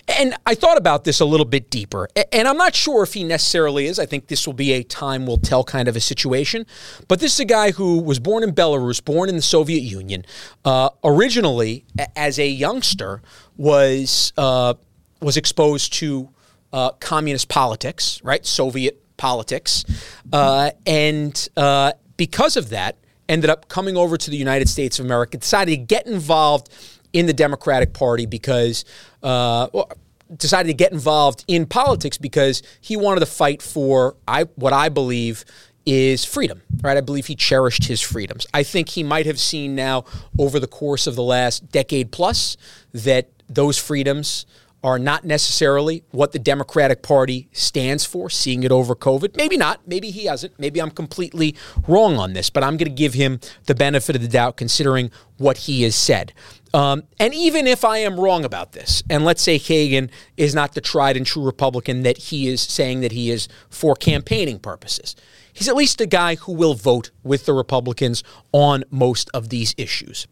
and 0.09 0.35
I 0.47 0.55
thought 0.55 0.77
about 0.77 1.05
this 1.05 1.21
a 1.21 1.25
little 1.25 1.47
bit 1.47 1.71
deeper, 1.71 2.09
and 2.33 2.47
I'm 2.47 2.57
not 2.57 2.75
sure 2.75 3.03
if 3.03 3.15
he 3.15 3.25
necessarily 3.25 3.87
is. 3.87 3.99
I 3.99 4.07
think 4.07 4.29
this 4.29 4.47
will 4.47 4.55
be 4.55 4.73
a 4.73 4.83
time 4.83 5.27
will 5.27 5.39
tell 5.39 5.65
kind 5.65 5.89
of 5.89 5.97
a 5.97 6.01
situation. 6.01 6.67
But 7.09 7.21
this 7.21 7.35
is 7.35 7.41
a 7.41 7.45
guy 7.45 7.73
who 7.73 8.01
was 8.01 8.19
born 8.19 8.43
in 8.43 8.53
Belarus, 8.53 9.05
born 9.05 9.29
in 9.29 9.37
the 9.37 9.43
Soviet 9.43 9.81
Union. 9.81 10.25
Uh, 10.65 10.91
originally, 11.03 11.85
as 12.17 12.39
a 12.39 12.47
youngster, 12.47 13.23
was 13.57 14.33
uh, 14.37 14.75
was 15.21 15.37
exposed 15.37 15.93
to 15.95 16.29
uh, 16.73 16.91
communist 16.93 17.49
politics, 17.49 18.21
right? 18.23 18.45
Soviet 18.45 19.01
politics, 19.17 19.85
uh, 20.33 20.71
and 20.87 21.49
uh, 21.57 21.93
because 22.17 22.57
of 22.57 22.71
that, 22.71 22.97
ended 23.29 23.51
up 23.51 23.69
coming 23.69 23.97
over 23.97 24.17
to 24.17 24.31
the 24.31 24.37
United 24.37 24.69
States 24.69 24.99
of 24.99 25.05
America, 25.07 25.39
decided 25.39 25.71
to 25.71 25.77
get 25.77 26.07
involved 26.07 26.69
in 27.15 27.25
the 27.25 27.33
Democratic 27.33 27.95
Party 27.95 28.27
because, 28.27 28.85
uh, 29.23 29.69
decided 30.37 30.69
to 30.69 30.75
get 30.75 30.93
involved 30.93 31.45
in 31.49 31.65
politics 31.65 32.19
because 32.19 32.63
he 32.81 32.97
wanted 32.97 33.21
to 33.21 33.27
fight 33.27 33.63
for 33.63 34.17
I 34.27 34.45
what 34.57 34.73
I 34.73 34.89
believe 34.89 35.45
is 35.87 36.25
freedom, 36.25 36.63
right? 36.83 36.97
I 36.97 37.03
believe 37.03 37.27
he 37.27 37.37
cherished 37.37 37.85
his 37.85 38.01
freedoms. 38.01 38.47
I 38.55 38.63
think 38.63 38.89
he 38.91 39.03
might 39.03 39.27
have 39.27 39.39
seen 39.39 39.75
now 39.75 40.05
over 40.39 40.59
the 40.59 40.67
course 40.67 41.07
of 41.07 41.15
the 41.15 41.23
last 41.23 41.71
decade 41.71 42.11
plus 42.11 42.57
that 42.93 43.29
those 43.49 43.79
freedoms 43.79 44.47
are 44.85 44.99
not 44.99 45.25
necessarily 45.25 46.05
what 46.11 46.33
the 46.33 46.39
Democratic 46.39 47.03
Party 47.03 47.49
stands 47.53 48.05
for, 48.05 48.29
seeing 48.29 48.65
it 48.65 48.71
over 48.71 48.95
COVID. 48.95 49.35
Maybe 49.35 49.57
not. 49.57 49.89
Maybe 49.89 50.11
he 50.11 50.27
hasn't. 50.27 50.61
Maybe 50.61 50.81
I'm 50.81 50.91
completely 50.91 51.57
wrong 51.89 52.19
on 52.19 52.35
this, 52.35 52.51
but 52.51 52.63
I'm 52.63 52.77
going 52.77 52.91
to 52.91 52.95
give 52.95 53.15
him 53.15 53.41
the 53.65 53.75
benefit 53.75 54.15
of 54.15 54.21
the 54.21 54.29
doubt 54.29 54.59
considering 54.59 55.11
what 55.39 55.57
he 55.57 55.85
has 55.85 55.95
said. 55.95 56.35
Um, 56.75 57.05
and 57.19 57.33
even 57.33 57.67
if 57.67 57.83
I 57.83 57.99
am 57.99 58.21
wrong 58.21 58.45
about 58.45 58.73
this, 58.73 59.03
and 59.09 59.25
let's 59.25 59.41
say 59.41 59.59
Kagan 59.59 60.11
is 60.37 60.55
not 60.55 60.75
the 60.75 60.83
tried 60.83 61.17
and 61.17 61.25
true 61.25 61.45
Republican 61.45 62.03
that 62.03 62.19
he 62.19 62.49
is 62.49 62.61
saying 62.61 63.01
that 63.01 63.13
he 63.13 63.31
is 63.31 63.49
for 63.71 63.95
campaigning 63.95 64.59
purposes, 64.59 65.17
he's 65.51 65.69
at 65.69 65.77
least 65.77 66.03
a 66.03 66.07
guy 66.07 66.35
who 66.35 66.53
will 66.53 66.75
vote 66.75 67.11
with 67.23 67.47
the 67.47 67.55
Republicans 67.55 68.23
on 68.53 68.85
most 68.91 69.31
of 69.33 69.49
these 69.49 69.75
issues. 69.79 70.27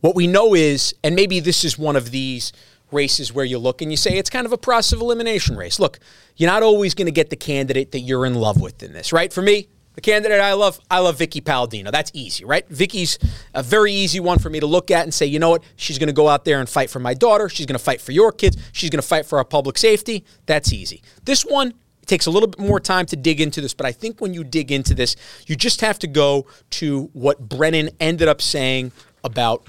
What 0.00 0.16
we 0.16 0.26
know 0.26 0.54
is, 0.54 0.94
and 1.04 1.14
maybe 1.14 1.40
this 1.40 1.64
is 1.64 1.78
one 1.78 1.94
of 1.94 2.10
these 2.10 2.52
races 2.94 3.32
where 3.32 3.44
you 3.44 3.58
look 3.58 3.82
and 3.82 3.90
you 3.90 3.96
say 3.96 4.16
it's 4.16 4.30
kind 4.30 4.46
of 4.46 4.52
a 4.52 4.58
process 4.58 4.92
of 4.94 5.00
elimination 5.00 5.56
race. 5.56 5.78
Look, 5.78 5.98
you're 6.36 6.50
not 6.50 6.62
always 6.62 6.94
going 6.94 7.06
to 7.06 7.12
get 7.12 7.30
the 7.30 7.36
candidate 7.36 7.92
that 7.92 8.00
you're 8.00 8.24
in 8.24 8.34
love 8.34 8.60
with 8.60 8.82
in 8.82 8.92
this, 8.92 9.12
right? 9.12 9.32
For 9.32 9.42
me, 9.42 9.68
the 9.94 10.00
candidate 10.00 10.40
I 10.40 10.54
love, 10.54 10.80
I 10.90 10.98
love 10.98 11.18
Vickie 11.18 11.44
Paladino. 11.44 11.90
That's 11.90 12.10
easy, 12.14 12.44
right? 12.44 12.68
Vickie's 12.68 13.18
a 13.54 13.62
very 13.62 13.92
easy 13.92 14.18
one 14.18 14.38
for 14.38 14.50
me 14.50 14.58
to 14.60 14.66
look 14.66 14.90
at 14.90 15.04
and 15.04 15.14
say, 15.14 15.26
you 15.26 15.38
know 15.38 15.50
what? 15.50 15.62
She's 15.76 15.98
going 15.98 16.08
to 16.08 16.14
go 16.14 16.28
out 16.28 16.44
there 16.44 16.58
and 16.58 16.68
fight 16.68 16.90
for 16.90 16.98
my 16.98 17.14
daughter. 17.14 17.48
She's 17.48 17.66
going 17.66 17.78
to 17.78 17.84
fight 17.84 18.00
for 18.00 18.12
your 18.12 18.32
kids. 18.32 18.56
She's 18.72 18.90
going 18.90 19.00
to 19.00 19.06
fight 19.06 19.24
for 19.26 19.38
our 19.38 19.44
public 19.44 19.78
safety. 19.78 20.24
That's 20.46 20.72
easy. 20.72 21.02
This 21.24 21.42
one, 21.42 21.74
it 22.02 22.06
takes 22.06 22.26
a 22.26 22.30
little 22.30 22.48
bit 22.48 22.58
more 22.58 22.80
time 22.80 23.06
to 23.06 23.16
dig 23.16 23.40
into 23.40 23.60
this, 23.60 23.72
but 23.72 23.86
I 23.86 23.92
think 23.92 24.20
when 24.20 24.34
you 24.34 24.42
dig 24.42 24.72
into 24.72 24.94
this, 24.94 25.14
you 25.46 25.54
just 25.54 25.80
have 25.80 25.98
to 26.00 26.08
go 26.08 26.46
to 26.70 27.08
what 27.12 27.48
Brennan 27.48 27.90
ended 28.00 28.26
up 28.26 28.42
saying 28.42 28.90
about 29.22 29.64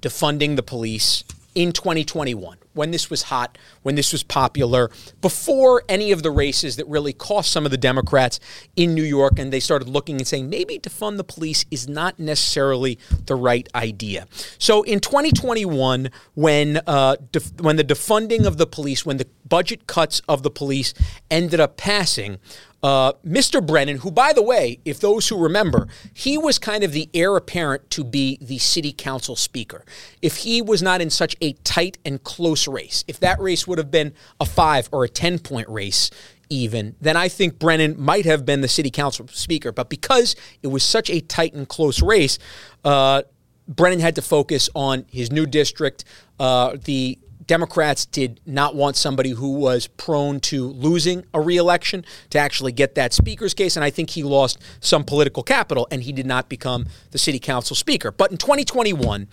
defunding 0.00 0.54
the 0.54 0.62
police 0.62 1.24
in 1.58 1.72
2021. 1.72 2.56
when 2.74 2.92
this 2.92 3.10
was 3.10 3.22
hot, 3.22 3.58
when 3.82 3.96
this 3.96 4.12
was 4.12 4.22
popular, 4.22 4.88
before 5.20 5.82
any 5.88 6.12
of 6.12 6.22
the 6.22 6.30
races 6.30 6.76
that 6.76 6.86
really 6.86 7.12
cost 7.12 7.50
some 7.50 7.64
of 7.64 7.72
the 7.72 7.76
Democrats 7.76 8.38
in 8.76 8.94
New 8.94 9.02
York, 9.02 9.36
and 9.40 9.52
they 9.52 9.58
started 9.58 9.88
looking 9.88 10.18
and 10.18 10.28
saying 10.28 10.48
maybe 10.48 10.78
defund 10.78 11.16
the 11.16 11.24
police 11.24 11.64
is 11.72 11.88
not 11.88 12.20
necessarily 12.20 12.96
the 13.26 13.34
right 13.34 13.68
idea. 13.74 14.28
So 14.58 14.84
in 14.84 15.00
2021, 15.00 16.10
when 16.34 16.80
uh, 16.86 17.16
def- 17.32 17.60
when 17.60 17.74
the 17.74 17.82
defunding 17.82 18.46
of 18.46 18.58
the 18.58 18.66
police, 18.66 19.04
when 19.04 19.16
the 19.16 19.26
budget 19.48 19.88
cuts 19.88 20.22
of 20.28 20.44
the 20.44 20.50
police 20.50 20.94
ended 21.32 21.58
up 21.58 21.76
passing, 21.76 22.38
uh, 22.82 23.12
Mr. 23.26 23.64
Brennan, 23.64 23.98
who, 23.98 24.10
by 24.10 24.32
the 24.32 24.42
way, 24.42 24.78
if 24.84 25.00
those 25.00 25.28
who 25.28 25.36
remember, 25.36 25.88
he 26.14 26.38
was 26.38 26.58
kind 26.58 26.84
of 26.84 26.92
the 26.92 27.08
heir 27.12 27.36
apparent 27.36 27.90
to 27.90 28.04
be 28.04 28.38
the 28.40 28.58
city 28.58 28.92
council 28.92 29.34
speaker. 29.34 29.84
If 30.22 30.38
he 30.38 30.62
was 30.62 30.82
not 30.82 31.00
in 31.00 31.10
such 31.10 31.34
a 31.40 31.54
tight 31.64 31.98
and 32.04 32.22
close 32.22 32.68
race, 32.68 33.04
if 33.08 33.18
that 33.20 33.40
race 33.40 33.66
would 33.66 33.78
have 33.78 33.90
been 33.90 34.14
a 34.40 34.44
five 34.44 34.88
or 34.92 35.04
a 35.04 35.08
10 35.08 35.40
point 35.40 35.68
race, 35.68 36.10
even, 36.50 36.94
then 37.00 37.16
I 37.16 37.28
think 37.28 37.58
Brennan 37.58 38.00
might 38.00 38.24
have 38.24 38.46
been 38.46 38.60
the 38.60 38.68
city 38.68 38.90
council 38.90 39.26
speaker. 39.28 39.72
But 39.72 39.90
because 39.90 40.36
it 40.62 40.68
was 40.68 40.82
such 40.82 41.10
a 41.10 41.20
tight 41.20 41.54
and 41.54 41.68
close 41.68 42.00
race, 42.00 42.38
uh, 42.84 43.22
Brennan 43.66 44.00
had 44.00 44.14
to 44.14 44.22
focus 44.22 44.70
on 44.74 45.04
his 45.10 45.30
new 45.30 45.46
district, 45.46 46.04
uh, 46.40 46.76
the 46.84 47.18
Democrats 47.48 48.06
did 48.06 48.40
not 48.46 48.76
want 48.76 48.94
somebody 48.94 49.30
who 49.30 49.54
was 49.54 49.86
prone 49.86 50.38
to 50.38 50.68
losing 50.68 51.24
a 51.34 51.40
reelection 51.40 52.04
to 52.30 52.38
actually 52.38 52.72
get 52.72 52.94
that 52.94 53.12
speaker's 53.12 53.54
case. 53.54 53.74
And 53.74 53.82
I 53.82 53.90
think 53.90 54.10
he 54.10 54.22
lost 54.22 54.58
some 54.80 55.02
political 55.02 55.42
capital 55.42 55.88
and 55.90 56.02
he 56.02 56.12
did 56.12 56.26
not 56.26 56.48
become 56.48 56.86
the 57.10 57.18
city 57.18 57.38
council 57.40 57.74
speaker. 57.74 58.12
But 58.12 58.30
in 58.30 58.36
2021, 58.36 59.26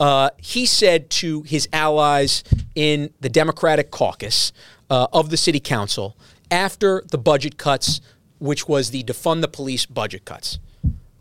uh, 0.00 0.30
he 0.38 0.64
said 0.64 1.10
to 1.10 1.42
his 1.42 1.68
allies 1.72 2.42
in 2.74 3.10
the 3.20 3.28
Democratic 3.28 3.90
caucus 3.90 4.52
uh, 4.88 5.06
of 5.12 5.28
the 5.28 5.36
city 5.36 5.60
council 5.60 6.16
after 6.50 7.04
the 7.10 7.18
budget 7.18 7.58
cuts, 7.58 8.00
which 8.38 8.66
was 8.66 8.90
the 8.90 9.04
defund 9.04 9.42
the 9.42 9.48
police 9.48 9.84
budget 9.84 10.24
cuts, 10.24 10.58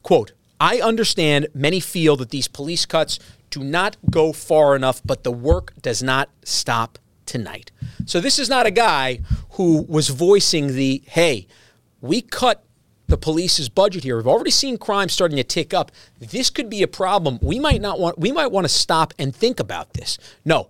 quote, 0.02 0.32
I 0.60 0.80
understand 0.80 1.48
many 1.54 1.80
feel 1.80 2.16
that 2.18 2.30
these 2.30 2.48
police 2.48 2.86
cuts 2.86 3.20
do 3.50 3.64
not 3.64 3.98
go 4.10 4.34
far 4.34 4.76
enough, 4.76 5.02
but 5.06 5.24
the 5.24 5.32
work 5.32 5.74
does 5.82 6.02
not 6.04 6.30
stop 6.44 7.00
tonight. 7.26 7.72
So 8.06 8.20
this 8.20 8.40
is 8.40 8.50
not 8.50 8.66
a 8.66 8.72
guy 8.72 9.20
who 9.52 9.84
was 9.88 10.10
voicing 10.10 10.74
the, 10.74 11.04
hey, 11.06 11.48
we 12.02 12.22
cut 12.22 12.64
the 13.08 13.18
police's 13.18 13.70
budget 13.70 14.04
here. 14.04 14.18
We've 14.18 14.28
already 14.28 14.52
seen 14.52 14.78
crime 14.78 15.10
starting 15.10 15.38
to 15.38 15.44
tick 15.44 15.74
up. 15.74 15.92
This 16.20 16.50
could 16.50 16.70
be 16.70 16.84
a 16.84 16.88
problem. 16.88 17.40
We 17.42 17.60
might 17.60 17.82
not 17.82 18.00
want 18.00 18.20
we 18.20 18.32
might 18.32 18.52
want 18.52 18.66
to 18.66 18.70
stop 18.70 19.14
and 19.18 19.36
think 19.36 19.60
about 19.60 19.94
this. 19.94 20.18
No. 20.44 20.70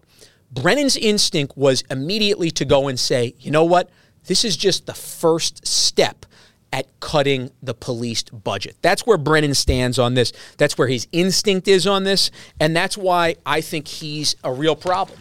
Brennan's 0.51 0.95
instinct 0.95 1.57
was 1.57 1.83
immediately 1.89 2.51
to 2.51 2.63
go 2.63 2.87
and 2.87 2.99
say, 2.99 3.33
"You 3.39 3.51
know 3.51 3.65
what? 3.65 3.89
This 4.27 4.45
is 4.45 4.55
just 4.55 4.85
the 4.85 4.93
first 4.93 5.65
step 5.65 6.25
at 6.73 6.87
cutting 6.99 7.51
the 7.61 7.73
police 7.73 8.23
budget. 8.23 8.75
That's 8.81 9.05
where 9.05 9.17
Brennan 9.17 9.53
stands 9.53 9.97
on 9.97 10.13
this. 10.13 10.33
That's 10.57 10.77
where 10.77 10.87
his 10.87 11.07
instinct 11.11 11.67
is 11.67 11.87
on 11.87 12.03
this. 12.03 12.29
And 12.59 12.75
that's 12.75 12.97
why 12.97 13.35
I 13.45 13.61
think 13.61 13.87
he's 13.87 14.35
a 14.43 14.51
real 14.51 14.75
problem. 14.75 15.19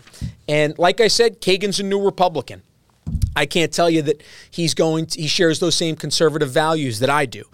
And 0.49 0.79
like 0.79 1.01
I 1.01 1.09
said, 1.09 1.41
Kagan's 1.41 1.81
a 1.81 1.83
new 1.83 2.03
Republican. 2.05 2.63
I 3.37 3.47
can't 3.47 3.73
tell 3.73 3.89
you 3.89 4.03
that 4.03 4.23
he's 4.51 4.75
going 4.75 5.07
to, 5.07 5.21
he 5.21 5.29
shares 5.29 5.61
those 5.61 5.77
same 5.77 5.95
conservative 5.95 6.51
values 6.51 6.99
that 7.01 7.11
I 7.11 7.27
do. 7.27 7.45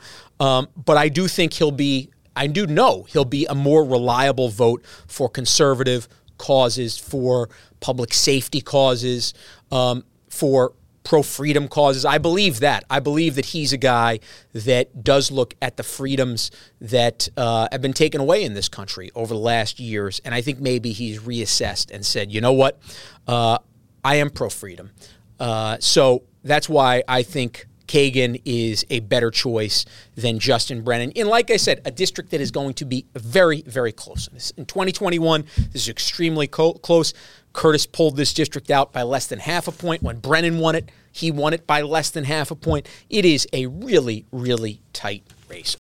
Um, 0.41 0.69
but 0.77 0.97
I 0.97 1.09
do 1.09 1.29
think 1.29 1.53
he'll 1.53 1.71
be, 1.71 2.09
I 2.35 2.47
do 2.47 2.67
know 2.67 3.03
he'll 3.05 3.25
be 3.25 3.47
a 3.47 3.55
more 3.55 3.85
reliable 3.85 4.49
vote 4.49 4.83
for 5.07 5.29
conservative 5.29 6.09
causes, 6.39 6.97
for 6.97 7.51
public 7.81 8.15
safety 8.15 8.61
causes, 8.61 9.35
um, 9.71 10.05
for 10.29 10.73
pro 11.05 11.23
freedom 11.23 11.69
causes. 11.69 12.05
I 12.05 12.19
believe 12.19 12.61
that. 12.61 12.85
I 12.89 13.01
believe 13.01 13.35
that 13.35 13.47
he's 13.47 13.73
a 13.73 13.77
guy 13.77 14.21
that 14.53 15.03
does 15.03 15.31
look 15.31 15.55
at 15.61 15.77
the 15.77 15.83
freedoms 15.83 16.51
that 16.81 17.29
uh, 17.37 17.69
have 17.73 17.83
been 17.83 17.93
taken 17.93 18.21
away 18.21 18.45
in 18.45 18.55
this 18.55 18.69
country 18.69 19.11
over 19.15 19.35
the 19.35 19.41
last 19.41 19.81
years. 19.81 20.21
And 20.25 20.35
I 20.35 20.41
think 20.41 20.61
maybe 20.61 20.93
he's 20.93 21.21
reassessed 21.21 21.91
and 21.91 22.05
said, 22.05 22.33
you 22.33 22.41
know 22.41 22.53
what? 22.53 22.81
Uh, 23.27 23.59
I 24.05 24.17
am 24.17 24.31
pro 24.31 24.49
freedom. 24.49 24.91
Uh, 25.39 25.77
so 25.81 26.25
that's 26.45 26.69
why 26.69 27.03
I 27.09 27.23
think 27.23 27.67
Kagan 27.93 28.41
is 28.47 28.87
a 28.89 29.01
better 29.01 29.31
choice 29.31 29.85
than 30.15 30.39
Justin 30.39 30.81
Brennan. 30.81 31.13
And 31.15 31.29
like 31.29 31.51
I 31.51 31.59
said, 31.59 31.83
a 31.85 31.91
district 31.91 32.31
that 32.31 32.41
is 32.41 32.51
going 32.51 32.73
to 32.75 32.87
be 32.87 33.05
very, 33.15 33.61
very 33.67 33.93
close. 33.93 34.29
In 34.57 34.65
2021, 34.65 35.45
this 35.73 35.83
is 35.83 35.89
extremely 35.91 36.47
co- 36.47 36.73
close. 36.73 37.13
Curtis 37.53 37.85
pulled 37.85 38.17
this 38.17 38.33
district 38.33 38.71
out 38.71 38.95
by 38.95 39.03
less 39.03 39.27
than 39.27 39.41
half 39.41 39.69
a 39.69 39.73
point. 39.73 40.03
When 40.03 40.21
Brennan 40.21 40.59
won 40.59 40.75
it, 40.75 40.91
he 41.13 41.31
won 41.31 41.53
it 41.53 41.67
by 41.67 41.83
less 41.83 42.09
than 42.09 42.25
half 42.25 42.51
a 42.51 42.55
point. 42.55 42.89
It 43.11 43.27
is 43.27 43.47
a 43.53 43.67
really, 43.67 44.25
really 44.33 44.81
tight 44.95 45.25
race. 45.51 45.77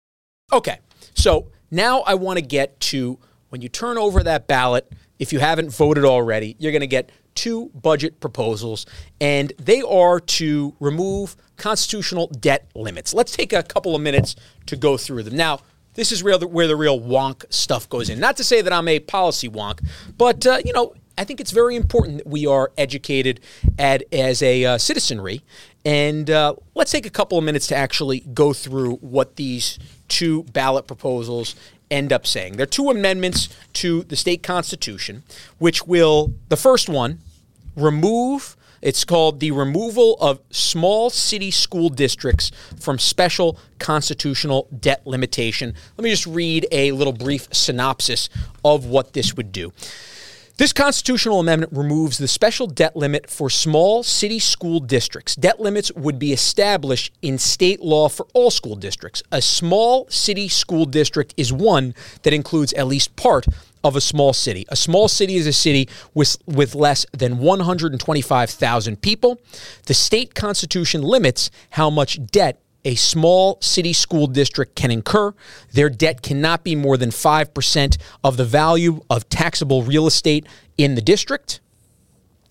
Okay, 0.53 0.81
so 1.15 1.47
now 1.71 2.01
I 2.01 2.15
want 2.15 2.39
to 2.39 2.45
get 2.45 2.81
to 2.81 3.21
when 3.51 3.63
you 3.63 3.69
turn 3.69 3.99
over 3.99 4.25
that 4.25 4.49
ballot, 4.49 4.93
if 5.21 5.33
you 5.33 5.39
haven't 5.39 5.71
voted 5.71 6.05
already, 6.05 6.57
you're 6.59 6.73
going 6.73 6.81
to 6.81 6.89
get 6.89 7.11
two 7.35 7.71
budget 7.75 8.21
proposals, 8.21 8.87
and 9.21 9.53
they 9.59 9.83
are 9.83 10.21
to 10.21 10.75
remove 10.81 11.37
constitutional 11.57 12.27
debt 12.29 12.69
limits. 12.75 13.15
Let's 13.15 13.33
take 13.33 13.53
a 13.53 13.63
couple 13.63 13.95
of 13.95 14.03
minutes 14.03 14.37
to 14.67 14.77
go 14.77 14.97
through 14.97 15.25
them. 15.25 15.37
Now, 15.37 15.61
this 15.95 16.13
is 16.13 16.23
where 16.23 16.39
the 16.39 16.47
real 16.77 17.01
wonk 17.01 17.45
stuff 17.53 17.89
goes 17.89 18.09
in. 18.09 18.21
Not 18.21 18.37
to 18.37 18.45
say 18.45 18.63
that 18.63 18.73
I'm 18.73 18.89
a 18.89 19.01
policy 19.01 19.49
wonk, 19.49 19.85
but 20.17 20.47
uh, 20.47 20.59
you 20.65 20.73
know, 20.73 20.95
I 21.19 21.25
think 21.25 21.41
it's 21.41 21.51
very 21.51 21.77
important 21.77 22.19
that 22.19 22.27
we 22.27 22.47
are 22.47 22.73
educated 22.79 23.41
at, 23.79 24.03
as 24.13 24.43
a 24.43 24.65
uh, 24.65 24.79
citizenry. 24.79 25.43
And 25.85 26.31
uh, 26.31 26.55
let's 26.75 26.91
take 26.93 27.05
a 27.05 27.11
couple 27.11 27.37
of 27.37 27.45
minutes 27.45 27.67
to 27.69 27.77
actually 27.77 28.21
go 28.21 28.53
through 28.53 28.97
what 28.97 29.37
these 29.37 29.79
two 30.09 30.45
ballot 30.45 30.87
proposals 30.87 31.57
end 31.91 32.13
up 32.13 32.27
saying. 32.27 32.57
There 32.57 32.65
are 32.65 32.67
two 32.67 32.91
amendments 32.91 33.49
to 33.75 34.03
the 34.05 34.17
state 34.17 34.43
constitution, 34.43 35.23
which 35.59 35.87
will, 35.87 36.33
the 36.49 36.57
first 36.57 36.89
one, 36.89 37.21
remove. 37.77 38.57
It's 38.83 39.05
called 39.05 39.41
the 39.41 39.51
removal 39.51 40.17
of 40.21 40.41
small 40.51 41.11
city 41.11 41.51
school 41.51 41.91
districts 41.91 42.51
from 42.81 42.99
special 42.99 43.59
constitutional 43.79 44.69
debt 44.79 45.07
limitation. 45.07 45.75
Let 45.99 46.05
me 46.05 46.11
just 46.11 46.27
read 46.27 46.67
a 46.73 46.93
little 46.93 47.13
brief 47.13 47.49
synopsis 47.53 48.31
of 48.65 48.87
what 48.87 49.13
this 49.13 49.37
would 49.37 49.53
do. 49.53 49.73
This 50.61 50.75
constitutional 50.75 51.41
amendment 51.41 51.73
removes 51.75 52.19
the 52.19 52.29
special 52.29 52.67
debt 52.67 52.95
limit 52.95 53.31
for 53.31 53.49
small 53.49 54.03
city 54.03 54.39
school 54.39 54.79
districts. 54.79 55.35
Debt 55.35 55.59
limits 55.59 55.91
would 55.93 56.19
be 56.19 56.35
established 56.35 57.15
in 57.23 57.39
state 57.39 57.81
law 57.81 58.11
for 58.11 58.27
all 58.35 58.51
school 58.51 58.77
districts. 58.77 59.23
A 59.33 59.41
small 59.41 60.07
city 60.11 60.49
school 60.49 60.85
district 60.85 61.33
is 61.39 61.51
one 61.51 61.95
that 62.25 62.35
includes 62.35 62.75
at 62.75 62.87
least 62.87 63.17
part 63.17 63.47
of 63.83 63.97
a 63.97 64.03
small 64.03 64.35
city. 64.35 64.67
A 64.69 64.77
small 64.77 65.09
city 65.09 65.37
is 65.37 65.47
a 65.47 65.53
city 65.55 65.89
with, 66.13 66.37
with 66.45 66.75
less 66.75 67.07
than 67.17 67.39
125,000 67.39 69.01
people. 69.01 69.41
The 69.87 69.95
state 69.95 70.35
constitution 70.35 71.01
limits 71.01 71.51
how 71.71 71.89
much 71.89 72.23
debt 72.27 72.61
a 72.85 72.95
small 72.95 73.59
city 73.61 73.93
school 73.93 74.27
district 74.27 74.75
can 74.75 74.91
incur. 74.91 75.35
Their 75.73 75.91
debt 75.91 76.23
cannot 76.23 76.65
be 76.65 76.75
more 76.75 76.97
than 76.97 77.11
5% 77.11 77.99
of 78.25 78.37
the 78.37 78.45
value 78.45 79.01
of 79.11 79.29
taxable 79.29 79.83
real 79.83 80.07
estate 80.07 80.47
in 80.79 80.95
the 80.95 81.03
district. 81.03 81.61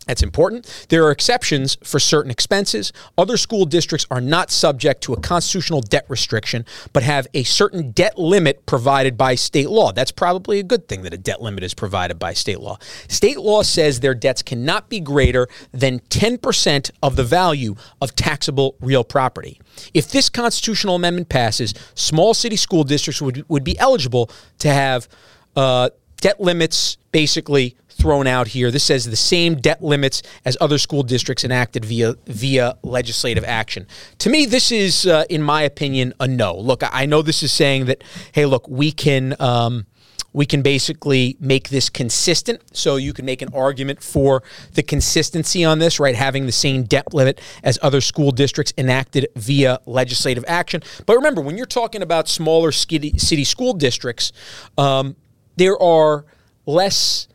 That's 0.10 0.24
important. 0.24 0.88
There 0.90 1.06
are 1.06 1.12
exceptions 1.12 1.78
for 1.84 2.00
certain 2.00 2.32
expenses. 2.32 2.92
Other 3.16 3.38
school 3.38 3.66
districts 3.66 4.08
are 4.10 4.20
not 4.20 4.50
subject 4.50 5.04
to 5.04 5.14
a 5.14 5.20
constitutional 5.20 5.82
debt 5.82 6.06
restriction, 6.08 6.66
but 6.94 7.04
have 7.04 7.28
a 7.36 7.44
certain 7.44 7.92
debt 7.92 8.18
limit 8.18 8.66
provided 8.66 9.20
by 9.20 9.36
state 9.36 9.70
law. 9.70 9.92
That's 9.92 10.12
probably 10.12 10.58
a 10.58 10.64
good 10.64 10.88
thing 10.88 11.04
that 11.04 11.14
a 11.14 11.18
debt 11.18 11.44
limit 11.44 11.64
is 11.64 11.76
provided 11.76 12.18
by 12.18 12.34
state 12.34 12.60
law. 12.60 12.80
State 13.08 13.40
law 13.40 13.62
says 13.62 14.00
their 14.00 14.16
debts 14.16 14.42
cannot 14.42 14.90
be 14.90 15.00
greater 15.00 15.48
than 15.72 16.00
10% 16.00 16.90
of 17.04 17.16
the 17.16 17.24
value 17.24 17.76
of 18.02 18.16
taxable 18.16 18.78
real 18.82 19.04
property. 19.04 19.62
If 19.94 20.10
this 20.10 20.28
constitutional 20.28 20.96
amendment 20.96 21.30
passes, 21.30 21.76
small 21.94 22.34
city 22.34 22.56
school 22.56 22.84
districts 22.84 23.22
would, 23.22 23.48
would 23.48 23.64
be 23.64 23.78
eligible 23.78 24.32
to 24.58 24.74
have 24.74 25.08
uh, 25.56 25.92
debt 26.20 26.42
limits 26.42 26.98
basically 27.12 27.76
thrown 28.00 28.28
out 28.28 28.48
here. 28.48 28.72
This 28.72 28.84
says 28.84 29.06
the 29.06 29.16
same 29.16 29.56
debt 29.56 29.84
limits 29.84 30.24
as 30.46 30.58
other 30.60 30.78
school 30.78 31.04
districts 31.04 31.44
enacted 31.44 31.86
via 31.86 32.16
via 32.26 32.78
legislative 32.82 33.44
action. 33.44 33.86
To 34.20 34.30
me, 34.30 34.46
this 34.46 34.72
is, 34.72 35.06
uh, 35.06 35.26
in 35.30 35.44
my 35.44 35.62
opinion, 35.64 36.14
a 36.20 36.28
no. 36.28 36.58
Look, 36.58 36.82
I 36.84 37.06
know 37.06 37.22
this 37.22 37.44
is 37.44 37.52
saying 37.52 37.86
that, 37.86 38.04
hey, 38.32 38.46
look, 38.46 38.68
we 38.68 38.92
can. 38.92 39.36
Um, 39.40 39.86
we 40.32 40.46
can 40.46 40.62
basically 40.62 41.38
make 41.40 41.70
this 41.70 41.90
consistent. 41.90 42.62
So 42.72 42.98
you 42.98 43.14
can 43.14 43.26
make 43.26 43.42
an 43.42 43.50
argument 43.52 44.04
for 44.04 44.44
the 44.76 44.84
consistency 44.84 45.66
on 45.66 45.80
this, 45.80 46.00
right? 46.00 46.16
Having 46.16 46.46
the 46.46 46.52
same 46.52 46.84
debt 46.84 47.16
limit 47.16 47.42
as 47.64 47.80
other 47.82 48.00
school 48.00 48.32
districts 48.32 48.72
enacted 48.78 49.28
via 49.36 49.80
legislative 49.88 50.46
action. 50.48 50.84
But 51.08 51.16
remember, 51.16 51.42
when 51.42 51.58
you're 51.58 51.66
talking 51.66 52.04
about 52.04 52.28
smaller 52.28 52.72
city, 52.72 53.44
school 53.44 53.74
districts, 53.74 54.32
um, 54.78 55.16
there 55.56 55.82
are 55.82 56.26
less 56.68 57.28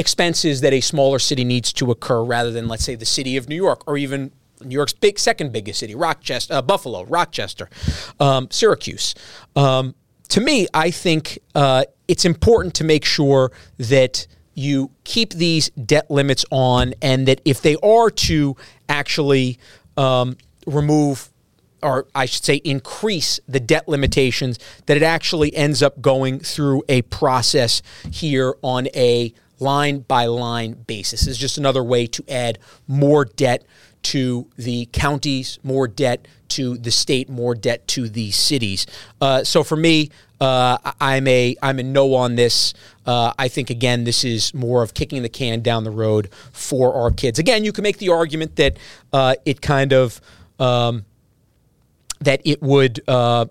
expenses 0.00 0.62
that 0.62 0.72
a 0.72 0.80
smaller 0.80 1.18
city 1.18 1.44
needs 1.44 1.72
to 1.74 1.90
occur 1.90 2.24
rather 2.24 2.50
than, 2.50 2.66
let's 2.66 2.84
say, 2.84 2.96
the 2.96 3.06
city 3.06 3.36
of 3.36 3.48
New 3.48 3.54
York 3.54 3.86
or 3.86 3.96
even 3.96 4.32
New 4.62 4.74
York's 4.74 4.92
big 4.92 5.18
second 5.18 5.52
biggest 5.52 5.78
city, 5.78 5.94
Rochester, 5.94 6.54
uh, 6.54 6.62
Buffalo, 6.62 7.04
Rochester, 7.04 7.68
um, 8.18 8.48
Syracuse. 8.50 9.14
Um, 9.54 9.94
to 10.28 10.40
me, 10.40 10.66
I 10.74 10.90
think 10.90 11.38
uh, 11.54 11.84
it's 12.08 12.24
important 12.24 12.74
to 12.74 12.84
make 12.84 13.04
sure 13.04 13.52
that 13.78 14.26
you 14.54 14.90
keep 15.04 15.34
these 15.34 15.70
debt 15.70 16.10
limits 16.10 16.44
on, 16.50 16.94
and 17.00 17.28
that 17.28 17.40
if 17.44 17.62
they 17.62 17.76
are 17.76 18.10
to 18.10 18.56
actually 18.88 19.58
um, 19.96 20.36
remove 20.66 21.30
or 21.82 22.06
I 22.14 22.26
should 22.26 22.44
say 22.44 22.56
increase 22.56 23.40
the 23.48 23.60
debt 23.60 23.88
limitations, 23.88 24.58
that 24.84 24.98
it 24.98 25.02
actually 25.02 25.54
ends 25.56 25.82
up 25.82 26.02
going 26.02 26.40
through 26.40 26.82
a 26.88 27.02
process 27.02 27.80
here 28.10 28.54
on 28.62 28.88
a 28.94 29.32
line 29.60 30.00
by 30.00 30.26
line 30.26 30.72
basis. 30.86 31.26
Is 31.26 31.38
just 31.38 31.58
another 31.58 31.84
way 31.84 32.06
to 32.06 32.24
add 32.28 32.58
more 32.88 33.24
debt 33.24 33.64
to 34.02 34.48
the 34.56 34.88
counties, 34.92 35.58
more 35.62 35.86
debt 35.86 36.26
to 36.48 36.76
the 36.78 36.90
state, 36.90 37.28
more 37.28 37.54
debt 37.54 37.86
to 37.88 38.08
the 38.08 38.30
cities. 38.30 38.86
Uh, 39.20 39.44
so 39.44 39.62
for 39.62 39.76
me, 39.76 40.10
uh, 40.40 40.78
I'm 41.00 41.28
a 41.28 41.54
I'm 41.62 41.78
a 41.78 41.82
no 41.82 42.14
on 42.14 42.36
this. 42.36 42.72
Uh, 43.04 43.32
I 43.38 43.48
think 43.48 43.68
again, 43.70 44.04
this 44.04 44.24
is 44.24 44.54
more 44.54 44.82
of 44.82 44.94
kicking 44.94 45.22
the 45.22 45.28
can 45.28 45.60
down 45.60 45.84
the 45.84 45.90
road 45.90 46.30
for 46.52 46.94
our 46.94 47.10
kids. 47.10 47.38
Again, 47.38 47.62
you 47.64 47.72
can 47.72 47.82
make 47.82 47.98
the 47.98 48.08
argument 48.08 48.56
that 48.56 48.78
uh, 49.12 49.34
it 49.44 49.60
kind 49.60 49.92
of 49.92 50.20
um, 50.58 51.04
that 52.20 52.40
it 52.44 52.62
would 52.62 53.00
uh, 53.06 53.46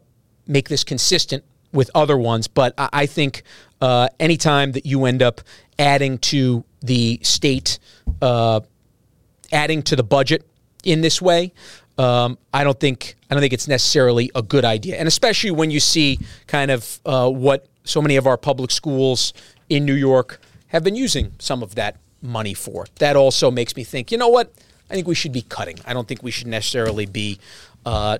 make 0.47 0.69
this 0.69 0.83
consistent 0.83 1.43
with 1.71 1.91
other 1.93 2.17
ones, 2.17 2.47
but 2.47 2.73
I, 2.77 2.89
I 2.91 3.05
think 3.05 3.43
uh, 3.81 4.09
anytime 4.19 4.71
that 4.71 4.85
you 4.85 5.05
end 5.05 5.21
up 5.21 5.41
adding 5.79 6.19
to 6.19 6.63
the 6.81 7.19
state, 7.23 7.79
adding 8.21 9.81
to 9.83 9.95
the 9.95 10.03
budget 10.03 10.45
in 10.83 11.01
this 11.01 11.21
way, 11.21 11.51
um, 11.97 12.37
I 12.53 12.63
don't 12.63 12.79
think 12.79 13.15
I 13.29 13.33
don't 13.33 13.41
think 13.41 13.53
it's 13.53 13.67
necessarily 13.67 14.31
a 14.33 14.41
good 14.41 14.63
idea, 14.63 14.97
and 14.97 15.07
especially 15.07 15.51
when 15.51 15.69
you 15.69 15.79
see 15.79 16.19
kind 16.47 16.71
of 16.71 16.99
uh, 17.05 17.29
what 17.29 17.67
so 17.83 18.01
many 18.01 18.15
of 18.15 18.25
our 18.25 18.37
public 18.37 18.71
schools 18.71 19.33
in 19.67 19.85
New 19.85 19.95
York 19.95 20.39
have 20.67 20.83
been 20.83 20.95
using 20.95 21.33
some 21.39 21.61
of 21.61 21.75
that 21.75 21.97
money 22.21 22.53
for. 22.53 22.85
That 22.99 23.15
also 23.15 23.51
makes 23.51 23.75
me 23.75 23.83
think, 23.83 24.11
you 24.11 24.17
know 24.17 24.29
what? 24.29 24.53
I 24.89 24.93
think 24.93 25.07
we 25.07 25.15
should 25.15 25.33
be 25.33 25.41
cutting. 25.41 25.77
I 25.85 25.93
don't 25.93 26.07
think 26.07 26.23
we 26.23 26.31
should 26.31 26.47
necessarily 26.47 27.05
be 27.05 27.39
uh, 27.85 28.19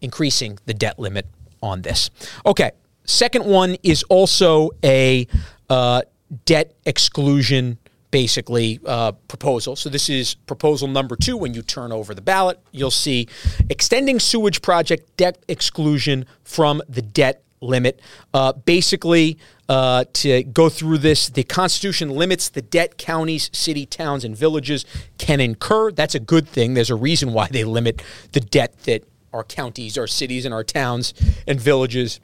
increasing 0.00 0.58
the 0.66 0.74
debt 0.74 0.98
limit 0.98 1.26
on 1.62 1.82
this. 1.82 2.10
Okay, 2.44 2.70
second 3.04 3.44
one 3.44 3.76
is 3.82 4.02
also 4.04 4.70
a 4.84 5.26
uh, 5.68 6.02
debt 6.44 6.74
exclusion 6.84 7.78
basically 8.10 8.80
uh, 8.86 9.12
proposal. 9.28 9.76
So 9.76 9.88
this 9.88 10.08
is 10.08 10.34
proposal 10.34 10.88
number 10.88 11.16
two. 11.16 11.36
When 11.36 11.54
you 11.54 11.62
turn 11.62 11.92
over 11.92 12.14
the 12.14 12.22
ballot, 12.22 12.58
you'll 12.72 12.90
see 12.90 13.28
extending 13.68 14.20
sewage 14.20 14.62
project 14.62 15.16
debt 15.16 15.38
exclusion 15.48 16.26
from 16.42 16.82
the 16.88 17.02
debt 17.02 17.42
limit. 17.60 18.00
Uh, 18.32 18.52
basically, 18.52 19.38
uh, 19.68 20.04
to 20.12 20.44
go 20.44 20.68
through 20.68 20.98
this, 20.98 21.28
the 21.28 21.42
Constitution 21.42 22.10
limits 22.10 22.48
the 22.48 22.62
debt 22.62 22.96
counties, 22.96 23.50
city, 23.52 23.84
towns, 23.84 24.24
and 24.24 24.36
villages 24.36 24.84
can 25.18 25.40
incur. 25.40 25.90
That's 25.90 26.14
a 26.14 26.20
good 26.20 26.48
thing. 26.48 26.74
There's 26.74 26.90
a 26.90 26.96
reason 26.96 27.32
why 27.32 27.48
they 27.48 27.64
limit 27.64 28.02
the 28.32 28.40
debt 28.40 28.78
that 28.84 29.04
our 29.32 29.44
counties, 29.44 29.98
our 29.98 30.06
cities, 30.06 30.44
and 30.44 30.54
our 30.54 30.64
towns 30.64 31.12
and 31.46 31.60
villages 31.60 32.20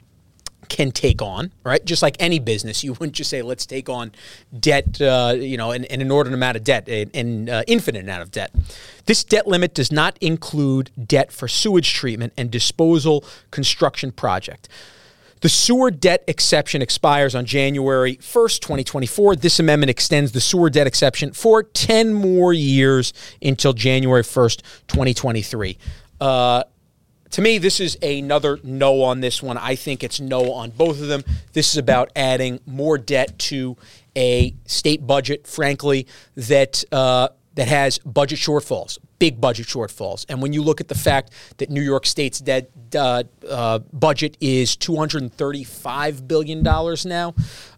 can 0.73 0.91
take 0.91 1.21
on, 1.21 1.51
right? 1.63 1.85
Just 1.85 2.01
like 2.01 2.15
any 2.19 2.39
business, 2.39 2.83
you 2.83 2.93
wouldn't 2.93 3.13
just 3.13 3.29
say, 3.29 3.43
let's 3.43 3.63
take 3.63 3.89
on 3.89 4.11
debt, 4.59 4.99
uh, 4.99 5.35
you 5.37 5.55
know, 5.55 5.69
an, 5.69 5.85
an, 5.85 6.01
inordinate 6.01 6.35
amount 6.35 6.57
of 6.57 6.63
debt, 6.63 6.89
an 6.89 7.47
uh, 7.47 7.61
infinite 7.67 8.01
amount 8.01 8.23
of 8.23 8.31
debt. 8.31 8.51
This 9.05 9.23
debt 9.23 9.45
limit 9.45 9.75
does 9.75 9.91
not 9.91 10.17
include 10.19 10.89
debt 11.05 11.31
for 11.31 11.47
sewage 11.47 11.93
treatment 11.93 12.33
and 12.35 12.49
disposal 12.49 13.23
construction 13.51 14.11
project. 14.11 14.67
The 15.41 15.49
sewer 15.49 15.91
debt 15.91 16.23
exception 16.27 16.81
expires 16.81 17.35
on 17.35 17.45
January 17.45 18.15
1st, 18.15 18.59
2024. 18.61 19.35
This 19.35 19.59
amendment 19.59 19.91
extends 19.91 20.31
the 20.31 20.41
sewer 20.41 20.71
debt 20.71 20.87
exception 20.87 21.33
for 21.33 21.61
10 21.61 22.15
more 22.15 22.51
years 22.51 23.13
until 23.43 23.73
January 23.73 24.23
1st, 24.23 24.61
2023. 24.87 25.77
Uh, 26.19 26.63
to 27.33 27.41
me, 27.41 27.57
this 27.57 27.79
is 27.79 27.97
another 28.03 28.59
no 28.63 29.01
on 29.01 29.19
this 29.19 29.41
one. 29.41 29.57
I 29.57 29.75
think 29.75 30.03
it's 30.03 30.19
no 30.19 30.53
on 30.53 30.69
both 30.69 31.01
of 31.01 31.07
them. 31.07 31.23
This 31.53 31.71
is 31.71 31.77
about 31.77 32.11
adding 32.15 32.59
more 32.67 32.99
debt 32.99 33.39
to 33.49 33.75
a 34.15 34.53
state 34.65 35.05
budget, 35.05 35.47
frankly, 35.47 36.05
that 36.35 36.83
uh, 36.91 37.29
that 37.55 37.67
has 37.67 37.97
budget 37.99 38.37
shortfalls, 38.37 38.99
big 39.17 39.41
budget 39.41 39.65
shortfalls. 39.65 40.25
And 40.29 40.43
when 40.43 40.53
you 40.53 40.61
look 40.61 40.79
at 40.79 40.87
the 40.87 40.95
fact 40.95 41.31
that 41.57 41.71
New 41.71 41.81
York 41.81 42.05
State's 42.05 42.39
debt 42.39 42.69
uh, 42.95 43.23
uh, 43.49 43.79
budget 43.91 44.37
is 44.39 44.75
two 44.75 44.95
hundred 44.95 45.23
and 45.23 45.33
thirty-five 45.33 46.27
billion 46.27 46.61
dollars 46.61 47.03
now. 47.03 47.33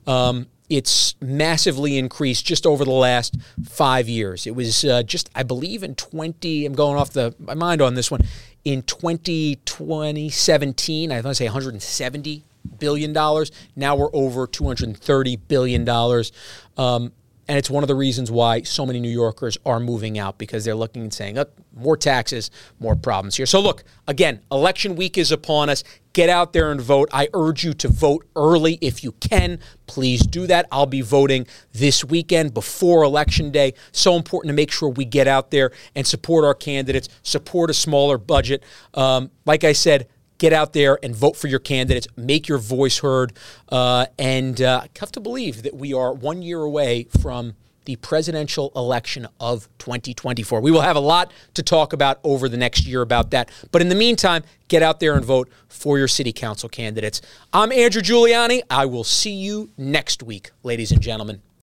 Um, 0.06 0.48
it's 0.70 1.16
massively 1.22 1.98
increased 1.98 2.46
just 2.46 2.66
over 2.66 2.84
the 2.84 2.92
last 2.92 3.38
five 3.64 4.10
years. 4.10 4.48
It 4.48 4.56
was 4.56 4.84
uh, 4.84 5.04
just, 5.04 5.30
I 5.36 5.44
believe, 5.44 5.84
in 5.84 5.96
20, 5.96 6.66
I'm 6.66 6.74
going 6.74 6.98
off 6.98 7.12
the 7.12 7.36
my 7.40 7.54
mind 7.54 7.82
on 7.82 7.96
this 7.96 8.10
one 8.10 8.22
in 8.66 8.82
2017, 8.82 11.12
I 11.12 11.16
want 11.16 11.26
to 11.26 11.36
say 11.36 11.46
170 11.46 12.44
billion 12.80 13.14
dollars. 13.14 13.52
Now 13.76 13.96
we're 13.96 14.14
over 14.14 14.48
230 14.48 15.36
billion 15.36 15.86
dollars. 15.86 16.32
Um, 16.76 17.12
and 17.48 17.58
it's 17.58 17.70
one 17.70 17.84
of 17.84 17.88
the 17.88 17.96
reasons 17.96 18.32
why 18.32 18.64
so 18.64 18.86
many 18.86 19.00
New 19.00 19.10
Yorkers 19.10 19.58
are 19.66 19.80
moving 19.80 20.18
out 20.18 20.38
because 20.38 20.66
they're 20.66 20.76
looking 20.76 21.04
and 21.04 21.14
saying, 21.14 21.38
oh, 21.38 21.46
more 21.76 21.96
taxes, 21.96 22.50
more 22.80 22.96
problems 22.96 23.36
here. 23.36 23.46
So, 23.46 23.60
look, 23.60 23.84
again, 24.08 24.42
election 24.52 24.96
week 24.96 25.18
is 25.18 25.32
upon 25.32 25.70
us. 25.70 25.84
Get 26.14 26.30
out 26.30 26.54
there 26.54 26.72
and 26.72 26.82
vote. 26.82 27.10
I 27.12 27.28
urge 27.34 27.64
you 27.64 27.74
to 27.74 27.90
vote 27.90 28.26
early 28.36 28.80
if 28.82 29.04
you 29.04 29.12
can. 29.14 29.60
Please 29.86 30.26
do 30.26 30.48
that. 30.48 30.66
I'll 30.72 30.86
be 30.86 31.02
voting 31.02 31.46
this 31.74 32.04
weekend 32.04 32.54
before 32.54 33.04
Election 33.04 33.52
Day. 33.52 33.74
So 33.92 34.16
important 34.16 34.50
to 34.50 34.56
make 34.56 34.72
sure 34.72 34.90
we 34.90 35.06
get 35.06 35.28
out 35.28 35.52
there 35.52 35.72
and 35.94 36.08
support 36.08 36.46
our 36.46 36.56
candidates, 36.56 37.10
support 37.22 37.70
a 37.70 37.74
smaller 37.74 38.18
budget. 38.18 38.64
Um, 38.94 39.30
like 39.46 39.64
I 39.64 39.74
said, 39.74 40.08
get 40.38 40.54
out 40.54 40.74
there 40.74 41.00
and 41.04 41.16
vote 41.16 41.36
for 41.36 41.48
your 41.48 41.60
candidates, 41.60 42.08
make 42.16 42.48
your 42.48 42.58
voice 42.58 43.00
heard. 43.00 43.34
Uh, 43.70 44.06
and 44.18 44.62
uh, 44.62 44.86
have 45.00 45.12
to 45.14 45.20
believe 45.20 45.64
that 45.64 45.76
we 45.76 45.94
are 45.94 46.14
one 46.14 46.42
year 46.42 46.62
away 46.62 47.08
from 47.22 47.54
the 47.86 47.96
presidential 47.98 48.72
election 48.76 49.28
of 49.40 49.70
2024. 49.78 50.60
We 50.60 50.72
will 50.72 50.82
have 50.82 50.96
a 50.96 51.02
lot 51.02 51.32
to 51.54 51.64
talk 51.64 51.94
about 51.94 52.20
over 52.24 52.50
the 52.50 52.58
next 52.58 52.86
year 52.86 53.02
about 53.02 53.32
that. 53.32 53.50
But 53.72 53.82
in 53.82 53.90
the 53.90 53.96
meantime, 53.96 54.44
get 54.68 54.82
out 54.84 55.00
there 55.00 55.16
and 55.16 55.24
vote 55.24 55.50
for 55.70 55.98
your 55.98 56.08
city 56.08 56.34
council 56.34 56.68
candidates. 56.68 57.22
I'm 57.54 57.72
Andrew 57.72 58.02
Giuliani. 58.02 58.62
I 58.70 58.86
will 58.86 59.04
see 59.04 59.34
you 59.34 59.70
next 59.78 60.24
week, 60.24 60.52
ladies 60.64 60.92
and 60.92 61.02
gentlemen. 61.02 61.42